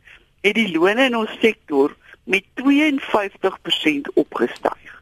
[0.41, 4.94] het die lone in ons sektor met 52% opgestyg.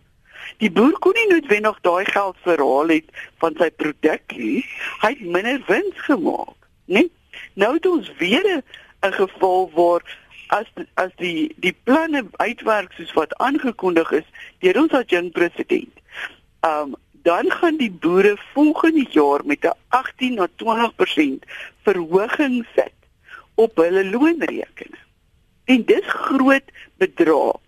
[0.64, 4.62] Die boer kon nie noodwendig daai geld verhaal het van sy produk nie.
[5.02, 7.02] Hy het minder wins gemaak, né?
[7.60, 8.46] Nou het ons weer
[9.04, 10.04] 'n geval waar
[10.48, 14.28] as as die die planne uitwerk soos wat aangekondig is
[14.60, 16.00] deur ons adjunkt president.
[16.62, 16.96] Um
[17.28, 21.44] dan gaan die boere volgende jaar met 'n 18 na 20%
[21.84, 22.96] verhoging sit
[23.56, 25.04] op hulle loonrekening.
[25.66, 27.60] En dis groot bedrag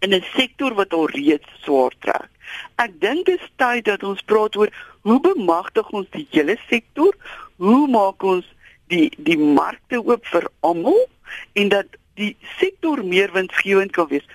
[0.00, 2.30] in 'n sektor wat al reeds swaar trek.
[2.76, 4.70] Ek dink dit is tyd dat ons praat oor
[5.02, 7.14] hoe bemagtig ons die hele sektor?
[7.56, 8.46] Hoe maak ons
[8.92, 11.06] die die markte oop vir almal
[11.52, 14.26] en dat die sektor meer winsgewend kan wees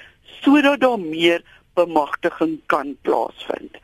[0.41, 1.43] sodat daar meer
[1.73, 3.77] bemagtiging kan plaasvind.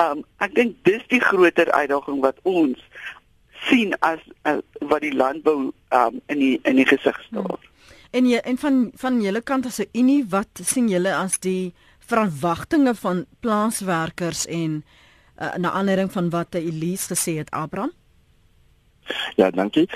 [0.00, 2.80] Um ek dink dis die groter uitdaging wat ons
[3.66, 7.56] sien as uh, wat die landbou um in die in die gesig staar.
[7.56, 7.72] Hmm.
[8.10, 11.74] En jy en van van julle kant as 'n unie wat sien julle as die
[11.98, 14.84] verwagtinge van plaaswerkers en
[15.40, 17.92] uh, na aanleiding van wat Elise gesê het Abraham?
[19.36, 19.88] Ja, dankie.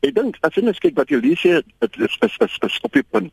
[0.00, 3.02] Ek dink as jy net kyk wat Elise dit is is is, is op die
[3.02, 3.32] punt.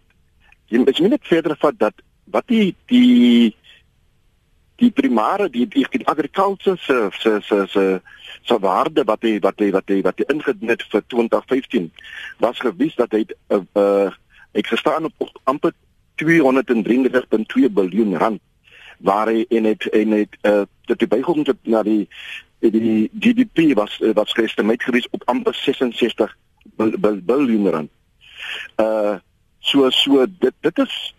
[0.67, 1.93] Jy moet net verder vat dat
[2.33, 3.55] wat die die
[4.81, 8.01] die primêre die die, die agrikultuur se se se se
[8.43, 11.91] se waarde wat hy wat hy wat hy wat hy ingedien het vir 2015
[12.43, 14.11] was gewys dat hy 'n uh, uh,
[14.55, 15.73] ek gestaan op amper
[16.23, 18.41] 233.2 miljard rand
[19.03, 22.07] waar hy in het en het uh, dit bygekom het na die
[22.59, 26.37] die GDP was was geestimeer gewees op amper 66
[26.77, 27.91] miljard rand.
[28.79, 29.17] Uh
[29.59, 31.13] so so dit dit is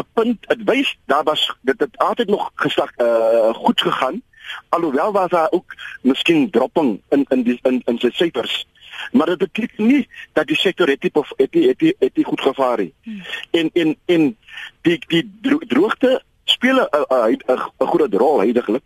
[0.00, 4.22] 'n punt dit wys daar was dit het altyd nog geslag uh goed gegaan
[4.68, 8.66] alhoewel was daar ook miskien dropping in in die in in sy syfers
[9.12, 12.40] maar dit beteken nie dat die sektor het tipe of het het het, het goed
[12.40, 13.22] gevaar nie hmm.
[13.50, 14.36] en en en
[14.80, 15.24] die die
[15.68, 18.84] droogte speel 'n 'n groot rol heidaglik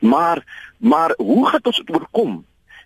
[0.00, 0.44] maar
[0.78, 2.44] maar hoe gaan ons dit oorkom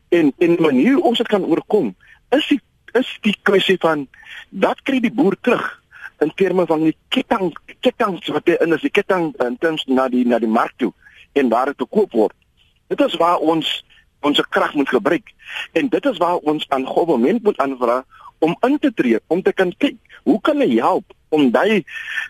[0.09, 1.95] en en manier ons dit kan oorkom
[2.29, 2.61] is die
[2.93, 4.09] is die kwessie van
[4.51, 5.83] dat kry die boer terug
[6.19, 10.25] in terme van die ketting ketting wat in is die ketting in terms na die
[10.27, 10.93] na die mark toe
[11.37, 12.35] en waar dit te koop word.
[12.89, 13.85] Dit is waar ons
[14.29, 15.33] ons krag moet gebruik
[15.79, 18.03] en dit is waar ons aan government moet aanvra
[18.39, 21.85] om in te tree om te kan kyk hoe kan hy help om daai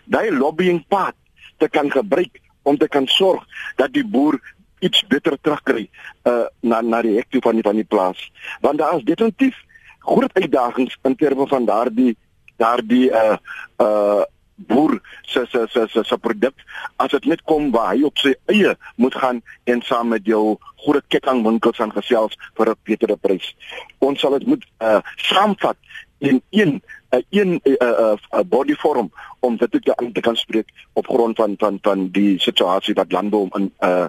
[0.05, 1.15] daai lobbying pad
[1.57, 3.43] te kan gebruik om te kan sorg
[3.79, 4.39] dat die boer
[4.79, 5.87] iets beter terugkry
[6.29, 8.19] uh na na die hektie van die van die plaas.
[8.61, 9.55] Want daar is definitief
[9.99, 12.15] groot uitdagings in terme van daardie
[12.57, 13.37] daardie uh
[13.81, 14.23] uh
[14.57, 16.53] boer se se se se se produk
[16.97, 20.57] as dit net kom waar hy op sy eie moet gaan en saam met jou
[20.85, 23.55] groot kettingwinkels aan gesels vir 'n betere prys.
[23.99, 25.77] Ons sal dit moet uh saamvat
[26.19, 30.67] in een uh, een uh, uh, uh, body forum om dit te te kan spreek
[30.93, 34.07] op grond van van van die situasie wat landbou in uh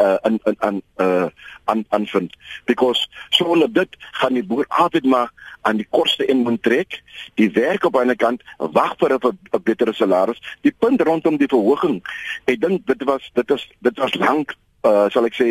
[0.00, 1.28] uh aan aan uh
[1.64, 6.36] aan aan vind because sonder dit gaan die boer altyd maar aan die koste in
[6.36, 7.02] moet trek
[7.34, 10.42] die werk op 'n ander kant wag vir 'n beter salaris.
[10.60, 12.02] Die punt rondom die verhoging
[12.44, 15.48] ek dink dit was dit is dit was lank uh sal ek sê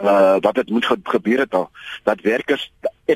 [0.00, 1.70] uh wat dit moet gebeur het al
[2.04, 2.72] dat werkers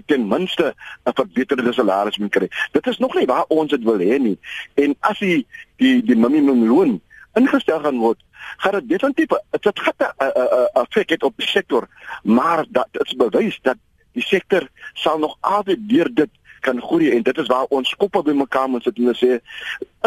[0.06, 2.48] ten minste 'n verbeterde salaris moet kry.
[2.72, 4.38] Dit is nog nie waar ons dit wil hê nie.
[4.74, 7.00] En as die die die minimumloon
[7.34, 8.23] ingestel gaan word
[8.57, 9.28] gaan dit definitief
[9.61, 11.88] dit gaan 'n effek hê op die sektor
[12.22, 13.76] maar dat dit is bewys dat
[14.12, 16.30] die sektor sal nog altyd deur dit
[16.64, 19.40] kan groei en dit is waar ons koppe bymekaar moet sit en sê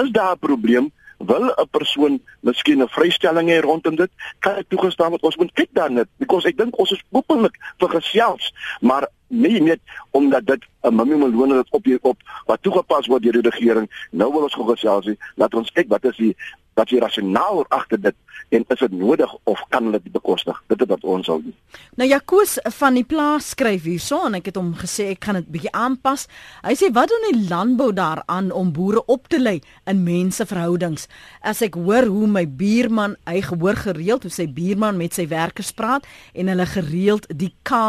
[0.03, 0.91] is daar 'n probleem?
[1.17, 4.11] Wil 'n persoon miskien 'n vrystelling hê rondom dit?
[4.39, 5.23] Kan ek toegestaan word?
[5.23, 9.79] Ons moet kyk daarna because ek dink ons is openlik vir gesels maar nie net
[10.11, 13.87] omdat dit 'n minimum loon wat op op wat toegepas word deur die regering.
[14.11, 16.35] Nou wil ons gou gesels laat ons kyk wat is die
[16.77, 18.15] wat jy rasionaal agter dit
[18.55, 20.55] en is dit nodig of kan hulle dit bekostig?
[20.71, 21.55] Dit is wat ons sal doen.
[21.99, 25.49] Nou Jakoos van die plaas skryf hierso en ek het hom gesê ek gaan dit
[25.57, 26.27] bietjie aanpas.
[26.63, 29.57] Hy sê wat doen die landbou daaraan om boere op te lei
[29.89, 31.09] in menseverhoudings
[31.41, 35.73] as ek hoor hoe my buurman hy gehoor gereeld hoe sy buurman met sy werkers
[35.75, 37.81] praat en hulle gereeld die k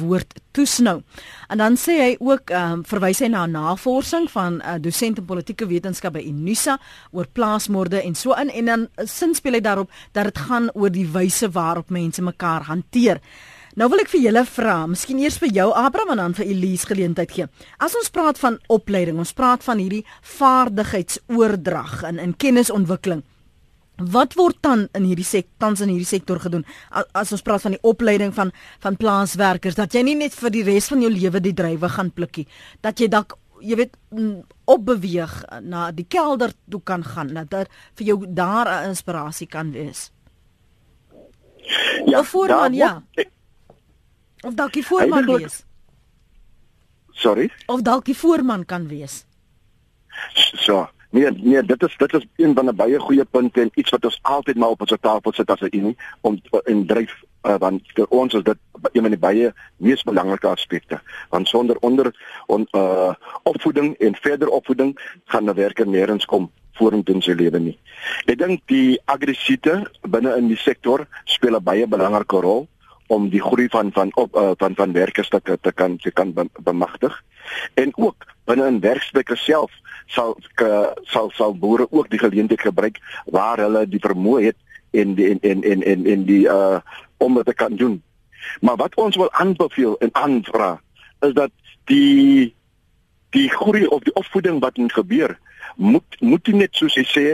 [0.00, 1.02] woord toesnou
[1.52, 5.28] en dan sê hy ook um, verwys hy na navorsing van 'n uh, dosent in
[5.28, 6.78] politieke wetenskap by Unisa
[7.12, 10.70] oor plaasmoorde en so in en dan uh, sin speel hy daarop dat dit gaan
[10.74, 13.20] oor die wyse waarop mense mekaar hanteer.
[13.76, 16.88] Nou wil ek vir julle vra, miskien eers vir jou Abraham en dan vir Elise
[16.88, 17.46] geleentheid gee.
[17.76, 20.06] As ons praat van opleiding, ons praat van hierdie
[20.38, 23.20] vaardigheidsoordrag en in kennisontwikkeling.
[23.96, 26.66] Wat word dan in hierdie sektor tans in hierdie sektor gedoen?
[26.90, 28.52] As ons praat van die opleiding van
[28.84, 32.10] van plaaswerkers dat jy nie net vir die res van jou lewe die drywe gaan
[32.12, 32.46] plukkie,
[32.84, 33.96] dat jy dalk jy weet
[34.68, 35.32] opbeweeg
[35.64, 40.12] na die kelder toe kan gaan, dat daar vir jou daar 'n inspirasie kan wees.
[42.06, 43.02] Ja, of voorman, ja.
[44.42, 45.64] Of dalk die voorman wees.
[47.10, 47.50] Sorry.
[47.66, 49.24] Of dalk die voorman kan wees.
[50.34, 50.88] So.
[51.16, 54.04] Nee, nee, dit is dit is een van 'n baie goeie punte en iets wat
[54.04, 57.82] ons altyd maar op ons tafel sit as 'n unie om en dryf uh, want
[57.94, 58.58] vir ons is dit
[58.92, 61.00] een van die baie mees belangrike aspekte.
[61.30, 62.12] Want sonder onder
[62.46, 64.92] on, uh, opvoeding en verder opvoeding
[65.24, 67.78] gaan 'n werker nêrens kom vorentoe in sy lewe nie.
[68.26, 72.68] Ek dink die aggressiete binne in die sektor speel 'n baie belangrike rol
[73.06, 76.34] om die groei van van op uh, van van werkers te te kan te kan
[76.62, 77.22] bemagtig
[77.74, 79.72] en ook binne in werksplekke self
[80.06, 80.36] sal
[81.12, 84.56] sal sal boere ook die geleentheid gebruik waar hulle die vermoë het
[84.90, 86.80] en die en en en en, en die uh
[87.18, 88.02] om dit te kan doen.
[88.60, 90.80] Maar wat ons wil aanbeveel en aanvra
[91.20, 91.50] is dat
[91.84, 92.54] die
[93.30, 95.38] die groei of die opvoeding wat moet gebeur
[95.76, 97.26] moet moet nie net soos jy sê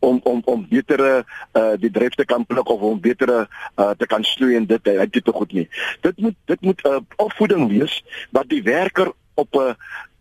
[0.00, 4.06] om om om betere uh die dryf te kan pluk of om betere uh te
[4.06, 5.68] kan snoei en dit uit te goed nie.
[6.00, 9.76] Dit moet dit moet 'n uh, opvoeding wees wat die werker op 'n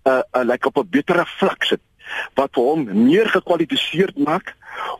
[0.09, 1.81] 'n 'n like op 'n betere vlak sit
[2.35, 4.55] wat vir hom meer gekwalifiseerd maak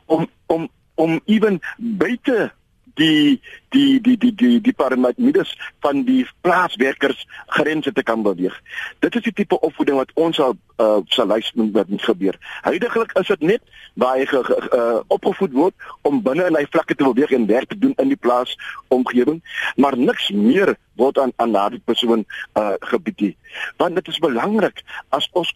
[0.06, 2.52] om om om ewen buite
[3.00, 3.40] die
[3.74, 5.52] die die die die die piramides
[5.84, 7.26] van die plaaswerkers
[7.58, 8.56] grense te kan beweeg.
[9.00, 12.40] Dit is die tipe opvoeding wat ons sal uh, sal lys moet wat moet gebeur.
[12.68, 13.64] Huidigelik is dit net
[14.00, 17.48] waar hy ge, ge, uh, opgevoed word om binne in hy vlakke te beweeg en
[17.52, 18.56] werk te doen in die plaas
[18.96, 19.42] omgewing,
[19.76, 22.26] maar niks meer word aan aan daardie persoon
[22.60, 23.36] uh, gebied nie.
[23.78, 24.84] Want dit is belangrik
[25.16, 25.54] as ons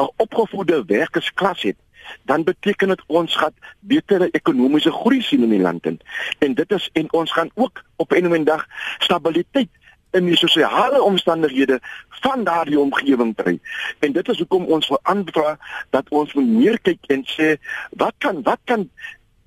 [0.00, 1.76] 'n opgevoede werkersklas het
[2.22, 6.00] dan beteken dit ons gaan betere ekonomiese groei sien in die land in.
[6.38, 8.66] En dit is en ons gaan ook op 'n oomblik dag
[8.98, 9.68] stabiliteit
[10.10, 11.78] in die sosiale omstandighede
[12.08, 13.58] van daardie omgewing kry.
[13.98, 15.58] En dit is hoekom ons wil aanvra
[15.90, 17.56] dat ons moet meer kyk en sê
[17.90, 18.88] wat kan wat kan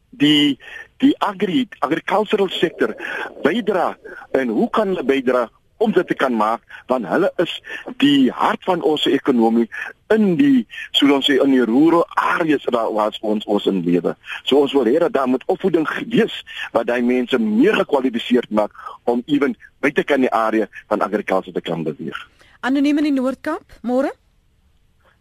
[0.09, 0.59] die
[1.03, 2.95] die agri agricultural sektor
[3.43, 3.97] bydra
[4.31, 7.53] en hoe kan hulle bydra om dit te kan maak want hulle is
[8.03, 9.67] die hart van ons ekonomie
[10.13, 14.15] in die so ons sê in die rural areas waar waar ons ons in lewe.
[14.43, 16.35] So ons wil hê dat daar moet opvoeding wees
[16.71, 21.61] wat daai mense meer gekwalifiseerd maak om ewen buite kan die area van agrikultuur te
[21.61, 22.19] kan beweeg.
[22.63, 24.13] Anoniem in die Noord-Kaap, môre?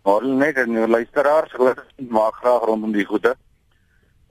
[0.07, 3.35] Môre net en nou luisteraars, ek maak graag rondom die goede.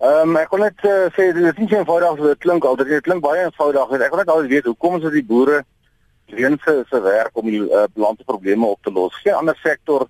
[0.02, 2.66] Ehm um, ek wil net uh, sê dit is nie so eenvoudig as dit klink
[2.66, 2.88] altyd.
[2.90, 3.92] Dit klink baie eenvoudig.
[4.00, 5.60] Ek wil net al weet hoekom is dit die boere
[6.34, 9.16] alleen se se werk om die uh, landse probleme op te los.
[9.22, 10.08] Geen ander sektor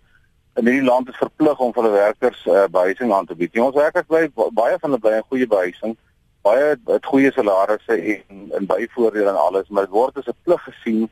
[0.56, 3.60] in hierdie land is verplig om vir hulle werkers uh, behuising aan te bied.
[3.60, 5.96] Ons werkers bly baie van hulle bly in goeie behuising,
[6.44, 10.64] baie het goeie salarisse en en byvoordele en alles, maar dit word as 'n plig
[10.64, 11.10] gesien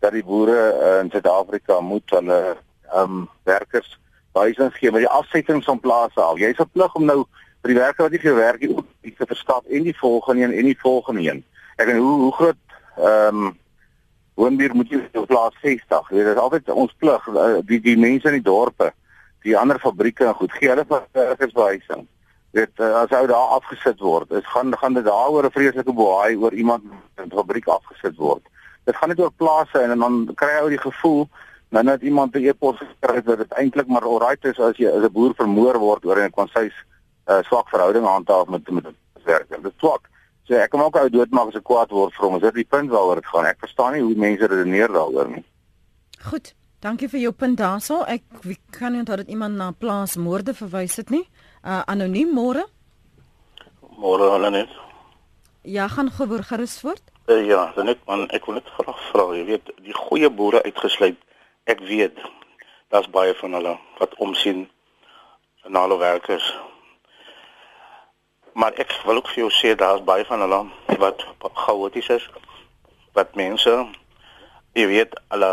[0.00, 2.56] dat die boere uh, in Suid-Afrika moet hulle
[2.92, 3.98] ehm um, werkers
[4.32, 6.38] behuising gee met die afsettings van plase af.
[6.38, 7.24] Jy is verplig om nou
[7.62, 8.86] vir die werker wat nie gewerk het om
[9.16, 11.44] te verskaf en die volgende een en die volgende een.
[11.76, 12.60] Ek en hoe hoe groot
[12.96, 13.52] ehm um,
[14.34, 16.08] woonbuur moet jy op plaas 60.
[16.08, 18.90] Dit is altyd ons plig eh, die die mense in die dorpe,
[19.46, 22.06] die ander fabrieke en goed gee hulle verhuising.
[22.54, 26.36] Dit eh, as ou daar afgesit word, dit gaan gaan dit daaroor 'n vreeslike boei
[26.36, 26.82] oor iemand
[27.18, 28.42] in 'n fabriek afgesit word.
[28.84, 31.28] Dit gaan net oor plase en, en dan kry jy ou die gevoel
[31.70, 35.02] nou net iemand 'n e-pos gekry dat dit eintlik maar alright is as jy as
[35.02, 36.74] 'n boer vermoor word oor 'n konsys
[37.26, 38.86] uh, swak verhouding handhaaf met met
[39.24, 39.62] werkers.
[39.62, 40.08] Dit swak.
[40.44, 42.36] So ek kom ook ou doodmaak as ek kwaad word vir hom.
[42.36, 43.48] Is dit die punt waaroor dit gaan?
[43.48, 45.44] Ek verstaan nie hoe mense redeneer daaroor nie.
[46.28, 46.52] Goed.
[46.84, 48.02] Dankie vir jou punt daarso.
[48.04, 48.20] Ek
[48.76, 51.24] kan nie onthou dat iemand na plaasmoorde verwys het nie.
[51.64, 52.66] Uh anoniem môre.
[53.96, 54.74] Môre hulle net.
[55.64, 57.08] Ja, gaan gehoor gerus voort.
[57.24, 60.60] Uh, ja, dan net man, ek wil net vra vra, jy weet, die goeie boere
[60.66, 61.16] uitgesluit.
[61.64, 62.20] Ek weet
[62.92, 64.66] daar's baie van hulle wat omsien
[65.64, 66.50] na hulle werkers
[68.54, 70.60] maar ek wil ook vir jou sê daar's baie van hulle
[71.02, 71.26] wat
[71.66, 72.26] chaoties is
[73.18, 73.72] wat mense
[74.78, 75.50] jy weet hulle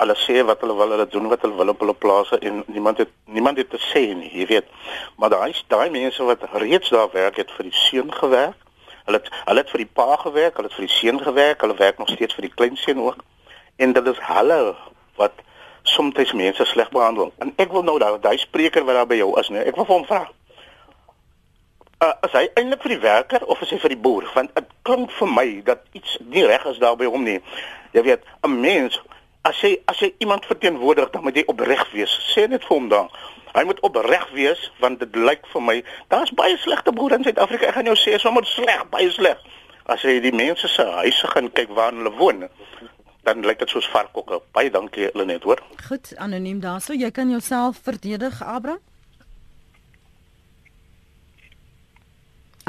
[0.00, 3.02] hulle sê wat hulle wil hulle doen wat hulle wil op hulle plase en niemand
[3.02, 4.72] het niemand het te sê nie jy weet.
[5.20, 8.56] Maar daai daai mense wat reeds daar werk het vir die seun gewerk
[9.04, 11.76] hulle het hulle het vir die pa gewerk hulle het vir die seun gewerk hulle
[11.76, 13.24] werk nog steeds vir die kleinseun ook.
[13.76, 14.60] En dit is hulle
[15.20, 15.44] wat
[15.82, 17.32] soms mense sleg behandel.
[17.38, 19.98] En ek wil nou daai spreker wat daar by jou is nee ek wil vir
[20.00, 20.26] hom vra
[22.00, 24.26] uh, is hy eintlik vir die werker of is hy vir die boer?
[24.34, 27.40] Want dit klink vir my dat iets nie reg is daar by hom nie.
[27.96, 29.00] Jy weet, 'n mens
[29.42, 32.12] as hy as hy iemand verteenwoordig, dan moet hy opreg wees.
[32.34, 33.08] Sê net vir hom dan.
[33.54, 37.66] Hy moet opreg wees want dit lyk vir my daar's baie slegte boere in Suid-Afrika.
[37.66, 39.38] Ek gaan jou sê sommer sleg, baie sleg.
[39.86, 42.48] As jy die mense se huise gaan kyk waar hulle woon,
[43.26, 44.40] dan lyk dit soos varkokke.
[44.52, 45.58] Baie dankie Lenet, hoor.
[45.88, 46.94] Goed, anoniem daarso.
[46.94, 48.80] Jy kan jouself verdedig, Abraham.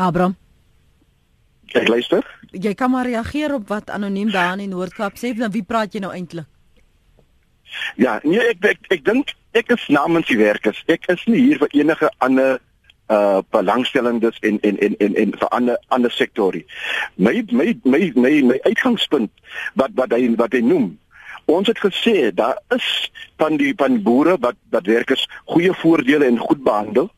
[0.01, 0.35] Abraham.
[1.71, 2.25] Ek luister.
[2.51, 6.01] Jy kan maar reageer op wat anoniem daar in Noord-Kaap sê, dan wie praat jy
[6.03, 6.49] nou eintlik?
[7.95, 10.81] Ja, nee, ek ek ek dink ek is namens die werkers.
[10.91, 12.59] Ek is nie hier vir enige ander
[13.11, 16.63] uh belangstellendes en en en en en vir ander ander sektore.
[17.15, 19.31] My my my my my uitgangspunt
[19.79, 20.93] wat wat hy wat hy noem.
[21.51, 22.87] Ons het gesê daar is
[23.41, 27.11] van die van boere wat wat werkers goeie voordele en goed behandel.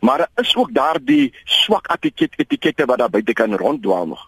[0.00, 4.18] Maar daar is ook daardie swak etiket etikette wat daar buite kan ronddwaal.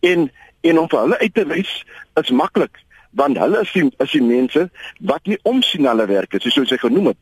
[0.00, 0.30] En
[0.62, 1.84] en om vir hulle uit te wys
[2.20, 2.78] is maklik
[3.12, 4.68] want hulle is die, is die mense
[5.10, 7.20] wat nie omsien hulle werk is soos hy genoem het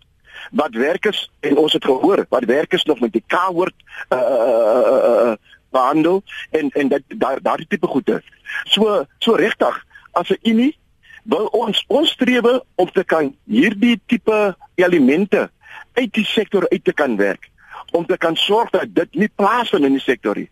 [0.56, 3.74] wat werkers en ons het gehoor wat werkers nog met die K-woord
[4.10, 5.34] uh, uh, uh, uh,
[5.70, 8.20] behandel en en dat daar daardie tipe goede
[8.64, 10.76] so so regtig as 'n unie
[11.24, 15.50] wil ons ons strewe om te kan hierdie tipe elemente
[15.94, 17.50] uit die sektor uit te kan werk
[17.90, 20.50] om te kan sorg dat dit nie plaasvind in die sektor nie.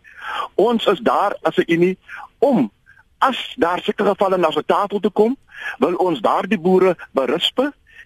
[0.55, 1.97] Ons is daar as 'n unie
[2.39, 2.71] om
[3.17, 5.37] as daar sekere gevalle na so tafel toe kom,
[5.77, 7.59] wil ons daardie boere berisp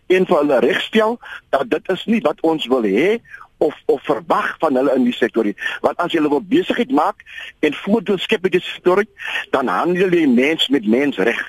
[0.08, 1.20] en vir hulle regstel
[1.50, 3.20] dat dit is nie wat ons wil hê
[3.58, 5.56] of of verwag van hulle in die sektor nie.
[5.82, 7.24] Want as jy hulle wil besigheid maak
[7.60, 9.04] en voordeel skep met die sektor,
[9.52, 11.42] dan handel jy mens met mens reg.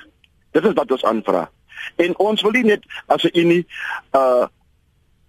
[0.53, 1.49] Dit is wat ons aanvra.
[1.97, 3.67] En ons wil nie net as 'n unie
[4.13, 4.47] uh,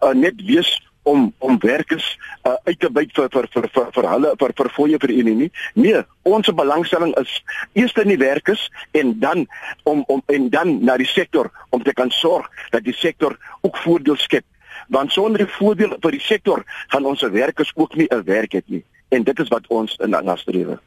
[0.01, 2.05] uh net wees om om werkers
[2.43, 5.35] uh, uit te byt vir vir vir vir, vir hulle vir vir fooie vir unie
[5.41, 5.49] nie.
[5.73, 7.35] Nee, ons belangstelling is
[7.77, 8.65] eers in die werkers
[8.97, 9.45] en dan
[9.83, 13.77] om om en dan na die sektor om te kan sorg dat die sektor ook
[13.83, 14.45] voordeel skep.
[14.89, 18.61] Want sonder die voordeel vir die sektor gaan ons werkers ook nie 'n werk hê
[18.65, 18.83] nie.
[19.09, 20.79] En dit is wat ons in nastrewe.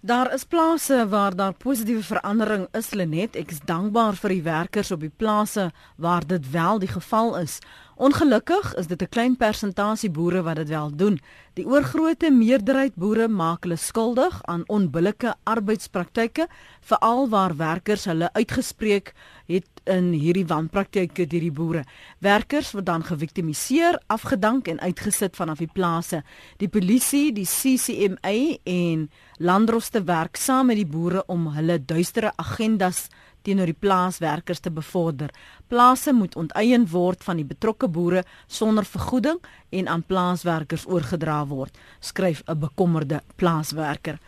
[0.00, 3.36] Daar is plase waar daar positiewe verandering is, Lenet.
[3.36, 7.58] Ek is dankbaar vir die werkers op die plase waar dit wel die geval is.
[7.96, 11.20] Ongelukkig is dit 'n klein persentasie boere wat dit wel doen.
[11.54, 16.46] Die oorgrootste meerderheid boere maak hulle skuldig aan onbillike arbeidspraktyke,
[16.80, 19.14] veral waar werkers hulle uitgespreek
[19.46, 21.84] het in hierdie wanpraktyke deur die boere.
[22.24, 26.22] Werkers word dan geviktimiseer, afgedank en uitgesit vanaf die plase.
[26.58, 29.08] Die polisie, die CCMA en
[29.38, 33.06] Landroste werk saam met die boere om hulle duistere agendas
[33.46, 35.30] teenoor die plaaswerkers te bevorder.
[35.70, 39.38] Plase moet onteien word van die betrokke boere sonder vergoeding
[39.70, 44.18] en aan plaaswerkers oorgedra word, skryf 'n bekommerde plaaswerker.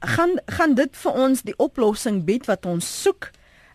[0.00, 3.30] Gaan gaan dit vir ons die oplossing bied wat ons soek?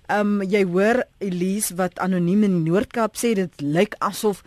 [0.08, 4.40] Ehm um, jy hoor Elise wat anoniem in die Noord-Kaap sê dit lyk asof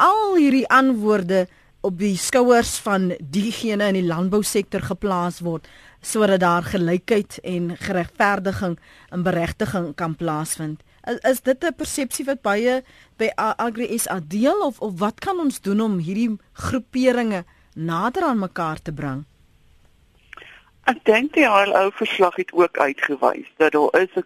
[0.00, 1.42] al hierdie antwoorde
[1.84, 5.68] op die skouers van diegene in die landbousektor geplaas word
[6.00, 8.78] sodat daar gelykheid en geregverdiging
[9.10, 10.80] en beregting kan plaasvind.
[11.04, 12.82] Is, is dit 'n persepsie wat baie
[13.18, 17.44] by Agri SA deel of of wat kan ons doen om hierdie groeperinge
[17.74, 19.24] nader aan mekaar te bring?
[20.84, 24.24] Ek dink die ou verslag het ook uitgewys dat daar is 'n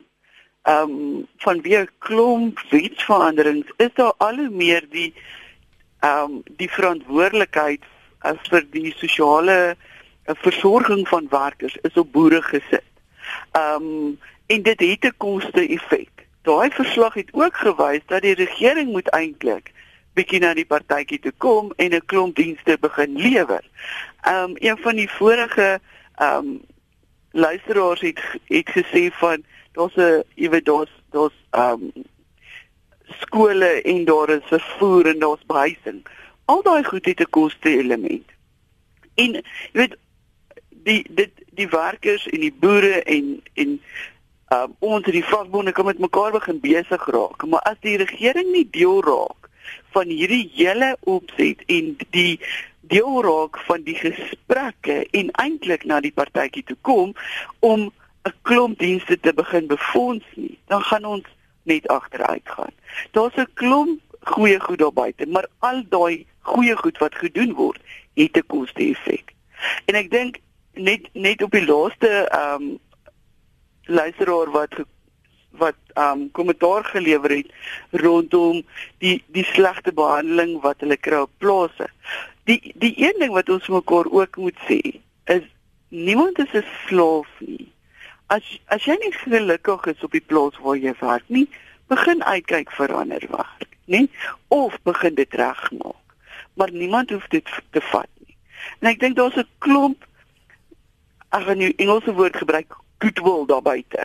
[0.66, 5.14] ehm um, van weer klomp wetsveranderings is daar al hoe meer die
[6.00, 7.84] ehm um, die verantwoordelikheid
[8.26, 9.76] uh, vir die sosiale
[10.26, 12.90] 'n versorging van werkers is op boere gesit.
[13.52, 16.26] Ehm um, en dit het 'n koste-effek.
[16.42, 19.72] Daai verslag het ook gewys dat die regering moet eintlik
[20.14, 23.64] bietjie na die partytjie toe kom en 'n klomp dienste begin lewer.
[24.20, 25.80] Ehm um, een van die vorige
[26.14, 26.60] ehm um,
[27.30, 29.44] luisteraars het het gesê van
[29.76, 32.04] daar's 'n jy weet daar's daar's ehm um,
[33.20, 36.00] skole en daar is vervoer en daar's behuising.
[36.44, 38.28] Al daai goed het 'n koste element.
[39.14, 39.96] En jy weet
[40.86, 43.80] die dit die werkers en die boere en en
[44.54, 48.66] um, ons die vakbonde kan met mekaar begin besig raak maar as die regering nie
[48.70, 49.50] deel raak
[49.96, 52.38] van hierdie hele opset en die
[52.92, 57.14] deel raak van die gesprekke en eintlik na die partytjie toe kom
[57.66, 57.88] om
[58.26, 61.28] 'n klomp dienste te begin befonds nie dan gaan ons
[61.62, 62.74] net agteruit gaan
[63.10, 67.80] daar's 'n klomp goeie goed daar buite maar al daai goeie goed wat gedoen word
[68.14, 69.34] het 'n koste effek
[69.84, 70.38] en ek dink
[70.72, 72.78] net net op die laaste ehm um,
[73.86, 74.74] luisteraar wat
[75.50, 77.52] wat ehm um, kommentaar gelewer het
[77.90, 78.62] rondom
[78.98, 81.88] die die slegte behandeling wat hulle kry op plase.
[82.44, 84.80] Die die een ding wat ons mekaar ook moet sê
[85.24, 85.46] is
[85.88, 87.72] niemand is 'n slaaf nie.
[88.26, 91.46] As as jy nie gelukkig is op die plaas waar jy werk nie,
[91.88, 94.06] begin uitkyk vir ander werk, nê?
[94.48, 96.02] Of begin dit regmaak.
[96.54, 98.36] Maar niemand hoef dit te vat nie.
[98.80, 100.06] En ek dink daar's 'n klomp
[101.30, 104.04] ek gaan nou Engelse woord gebruik goodwill daar buite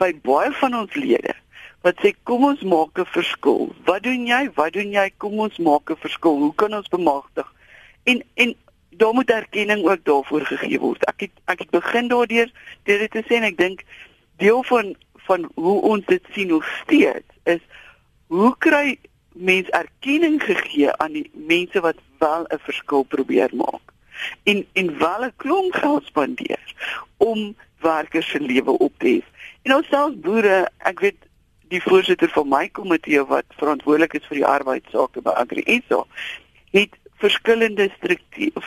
[0.00, 1.34] by baie van ons lede
[1.82, 3.74] wat sê kom ons maak 'n verskil.
[3.84, 4.50] Wat doen jy?
[4.54, 5.10] Wat doen jy?
[5.18, 6.38] Kom ons maak 'n verskil.
[6.38, 7.46] Hoe kan ons bemagtig?
[8.04, 8.54] En en
[8.96, 11.04] daar moet erkenning ook daarvoor gegee word.
[11.04, 13.84] Ek het ek het begin daardeur dit te sê en ek dink
[14.36, 14.94] deel van
[15.26, 17.62] van hoe ons dit sien nog steeds is
[18.26, 18.98] hoe kry
[19.32, 23.92] mens erkenning gegee aan die mense wat wel 'n verskil probeer maak
[24.42, 26.74] en en wel 'n klomp geld spandeer
[27.16, 29.26] om werkers se lewe op te hef.
[29.62, 31.20] En ons self boere, ek weet
[31.68, 36.02] die voorsitter van my komitee wat verantwoordelik is vir die arbeidsake by AgriSA,
[36.76, 37.88] het verskillende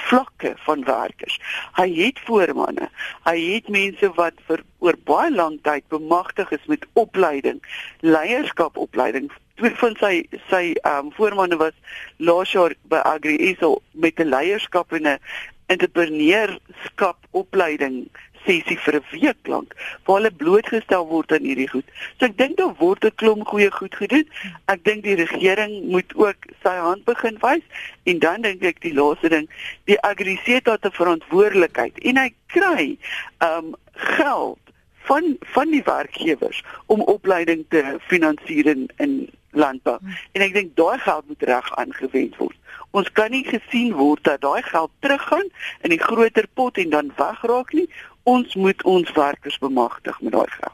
[0.08, 1.40] vlakke van werkers.
[1.76, 2.90] Hy het voormanne.
[3.28, 7.60] Hy het mense wat vir oor baie lank tyd bemagtig is met opleiding,
[8.00, 9.32] leierskapopleiding.
[9.60, 10.14] Twee van sy
[10.52, 11.76] sy ehm um, voormanne was
[12.18, 15.20] laas jaar by AgriSA met 'n leierskap en 'n
[15.68, 18.08] entrepreneurskap opleiding
[18.46, 19.76] sessie vir 'n week lank
[20.06, 21.86] waar hulle blootgestel word aan hierdie goed.
[22.20, 24.28] So ek dink daar word 'n klomp goeie goed gedoen.
[24.68, 27.66] Ek dink die regering moet ook sy hand begin wys
[28.04, 29.50] en dan dink ek die laaste ding,
[29.86, 32.98] die agriseta het 'n verantwoordelikheid en hy kry
[33.40, 34.60] um geld
[35.06, 39.98] van van die werkgewers om opleiding te finansier in, in landbou.
[40.32, 42.58] En ek dink daai geld moet reg aangewend word.
[42.96, 45.48] Ons kan nie gesien word dat daai geld teruggaan
[45.82, 47.88] in die groter pot en dan wegraak nie.
[48.26, 50.74] Ons moet ons werkers bemagtig met daai geld.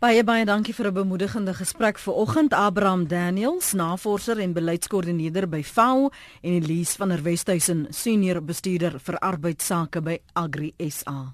[0.00, 6.10] Baie baie dankie vir 'n bemoedigende gesprek vanoggend Abraham Daniels, navorser en beleidskoördineerder by FAO
[6.42, 11.32] en Elise van der Westhuizen, senior bestuurder vir arbeidsake by Agri SA.